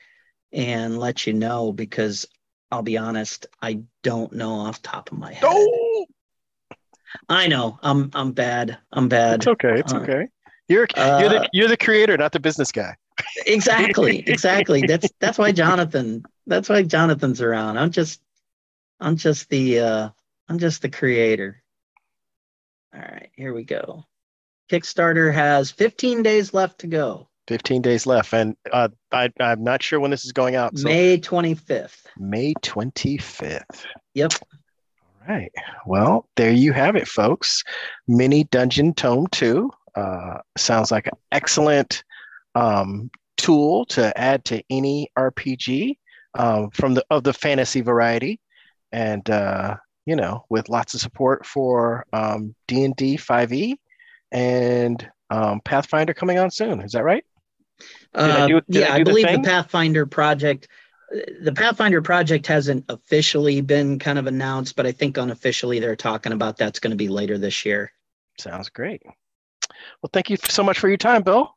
and 0.51 0.97
let 0.97 1.27
you 1.27 1.33
know 1.33 1.71
because 1.71 2.25
I'll 2.71 2.83
be 2.83 2.97
honest, 2.97 3.47
I 3.61 3.81
don't 4.03 4.33
know 4.33 4.51
off 4.51 4.81
top 4.81 5.11
of 5.11 5.17
my 5.17 5.33
head. 5.33 5.43
Oh! 5.45 6.05
I 7.29 7.47
know. 7.47 7.79
I'm 7.81 8.11
I'm 8.13 8.31
bad. 8.33 8.77
I'm 8.91 9.07
bad. 9.07 9.35
It's 9.35 9.47
okay. 9.47 9.79
It's 9.79 9.93
uh, 9.93 9.97
okay. 9.97 10.27
You're 10.67 10.87
you're 10.95 11.29
the 11.29 11.41
uh, 11.41 11.47
you're 11.53 11.67
the 11.67 11.77
creator, 11.77 12.17
not 12.17 12.31
the 12.31 12.39
business 12.39 12.71
guy. 12.71 12.95
exactly. 13.45 14.23
Exactly. 14.27 14.81
That's 14.81 15.09
that's 15.19 15.37
why 15.37 15.51
Jonathan. 15.51 16.23
That's 16.45 16.69
why 16.69 16.83
Jonathan's 16.83 17.41
around. 17.41 17.77
I'm 17.77 17.91
just 17.91 18.21
I'm 18.99 19.15
just 19.15 19.49
the 19.49 19.79
uh 19.79 20.09
I'm 20.49 20.59
just 20.59 20.81
the 20.81 20.89
creator. 20.89 21.63
All 22.97 23.03
right, 23.03 23.29
here 23.35 23.53
we 23.53 23.63
go. 23.63 24.05
Kickstarter 24.71 25.31
has 25.31 25.69
15 25.69 26.23
days 26.23 26.53
left 26.53 26.79
to 26.79 26.87
go. 26.87 27.29
15 27.47 27.81
days 27.83 28.07
left. 28.07 28.33
And 28.33 28.55
uh, 28.71 28.89
I, 29.11 29.31
I'm 29.39 29.63
not 29.63 29.83
sure 29.83 29.99
when 29.99 30.09
this 30.09 30.25
is 30.25 30.31
going 30.31 30.55
out. 30.55 30.77
So 30.77 30.87
May 30.87 31.19
25th. 31.19 32.05
May 32.17 32.53
25th. 32.55 33.85
Yep. 34.15 34.33
All 34.41 35.35
right. 35.35 35.51
Well, 35.85 36.27
there 36.35 36.51
you 36.51 36.73
have 36.73 36.95
it, 36.95 37.07
folks. 37.07 37.63
Mini 38.07 38.45
Dungeon 38.45 38.95
Tome 38.95 39.27
2. 39.31 39.69
Uh, 39.95 40.37
sounds 40.57 40.91
like 40.91 41.05
an 41.05 41.17
excellent 41.31 42.03
um, 42.55 43.11
tool 43.37 43.85
to 43.85 44.17
add 44.19 44.43
to 44.45 44.63
any 44.71 45.11
RPG 45.17 45.97
um, 46.33 46.71
from 46.71 46.95
the 46.95 47.05
of 47.11 47.23
the 47.23 47.33
fantasy 47.33 47.81
variety. 47.81 48.39
And 48.91 49.29
uh, 49.29 49.77
you 50.07 50.15
know, 50.15 50.45
with 50.49 50.69
lots 50.69 50.93
of 50.93 51.01
support 51.01 51.45
for 51.45 52.05
um, 52.13 52.55
D&D 52.67 53.17
5e 53.17 53.75
and 54.31 55.11
um, 55.29 55.59
Pathfinder 55.59 56.13
coming 56.13 56.39
on 56.39 56.49
soon. 56.49 56.79
Is 56.79 56.93
that 56.93 57.03
right? 57.03 57.25
Uh, 58.15 58.45
I 58.45 58.47
do, 58.47 58.61
yeah, 58.69 58.93
I, 58.93 58.95
I 58.95 59.03
believe 59.03 59.27
the, 59.27 59.37
the 59.37 59.43
Pathfinder 59.43 60.05
project. 60.05 60.69
The 61.41 61.53
Pathfinder 61.53 62.01
project 62.01 62.47
hasn't 62.47 62.85
officially 62.89 63.59
been 63.59 63.99
kind 63.99 64.17
of 64.17 64.27
announced, 64.27 64.77
but 64.77 64.85
I 64.85 64.93
think 64.93 65.17
unofficially 65.17 65.79
they're 65.79 65.95
talking 65.95 66.31
about 66.31 66.57
that's 66.57 66.79
going 66.79 66.91
to 66.91 66.97
be 66.97 67.09
later 67.09 67.37
this 67.37 67.65
year. 67.65 67.91
Sounds 68.39 68.69
great. 68.69 69.03
Well, 70.01 70.09
thank 70.13 70.29
you 70.29 70.37
so 70.47 70.63
much 70.63 70.79
for 70.79 70.87
your 70.87 70.97
time, 70.97 71.21
Bill. 71.21 71.53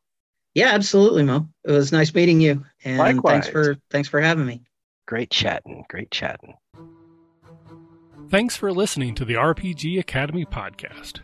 Yeah, 0.54 0.70
absolutely, 0.72 1.22
Moe. 1.22 1.48
It 1.64 1.70
was 1.70 1.92
nice 1.92 2.12
meeting 2.12 2.40
you, 2.40 2.64
and 2.84 2.98
Likewise. 2.98 3.44
thanks 3.44 3.48
for 3.48 3.76
thanks 3.90 4.08
for 4.08 4.20
having 4.20 4.46
me. 4.46 4.62
Great 5.06 5.30
chatting. 5.30 5.84
Great 5.88 6.10
chatting. 6.10 6.54
Thanks 8.30 8.54
for 8.54 8.72
listening 8.72 9.16
to 9.16 9.24
the 9.24 9.34
RPG 9.34 9.98
Academy 9.98 10.46
podcast. 10.46 11.14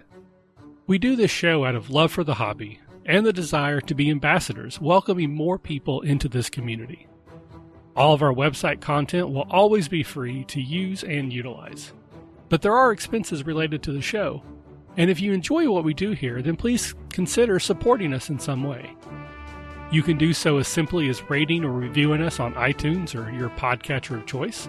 We 0.89 0.99
do 0.99 1.15
this 1.15 1.31
show 1.31 1.65
out 1.65 1.77
of 1.77 1.89
love 1.89 2.11
for 2.11 2.25
the 2.25 2.35
hobby 2.35 2.81
and 3.05 3.25
the 3.25 3.33
desire 3.33 3.81
to 3.83 3.95
be 3.95 4.11
ambassadors, 4.11 4.81
welcoming 4.81 5.33
more 5.33 5.57
people 5.57 6.01
into 6.01 6.29
this 6.29 6.51
community. 6.51 7.07
All 7.95 8.13
of 8.13 8.23
our 8.23 8.33
website 8.33 8.81
content 8.81 9.29
will 9.29 9.47
always 9.51 9.87
be 9.87 10.03
free 10.03 10.43
to 10.47 10.61
use 10.61 11.05
and 11.05 11.33
utilize. 11.33 11.93
But 12.49 12.63
there 12.63 12.77
are 12.77 12.91
expenses 12.91 13.47
related 13.47 13.85
to 13.85 13.93
the 13.93 14.03
show, 14.03 14.43
and 14.97 15.09
if 15.09 15.21
you 15.21 15.33
enjoy 15.33 15.71
what 15.71 15.85
we 15.85 15.95
do 15.95 16.11
here, 16.11 16.43
then 16.43 16.57
please 16.57 16.93
consider 17.11 17.61
supporting 17.61 18.15
us 18.15 18.31
in 18.31 18.41
some 18.41 18.65
way. 18.65 18.97
You 19.93 20.03
can 20.03 20.19
do 20.19 20.33
so 20.33 20.59
as 20.59 20.67
simply 20.67 21.09
as 21.09 21.31
rating 21.31 21.65
or 21.65 21.71
reviewing 21.71 22.21
us 22.21 22.41
on 22.41 22.55
iTunes 22.55 23.15
or 23.15 23.31
your 23.31 23.51
podcatcher 23.51 24.17
of 24.17 24.27
choice. 24.27 24.69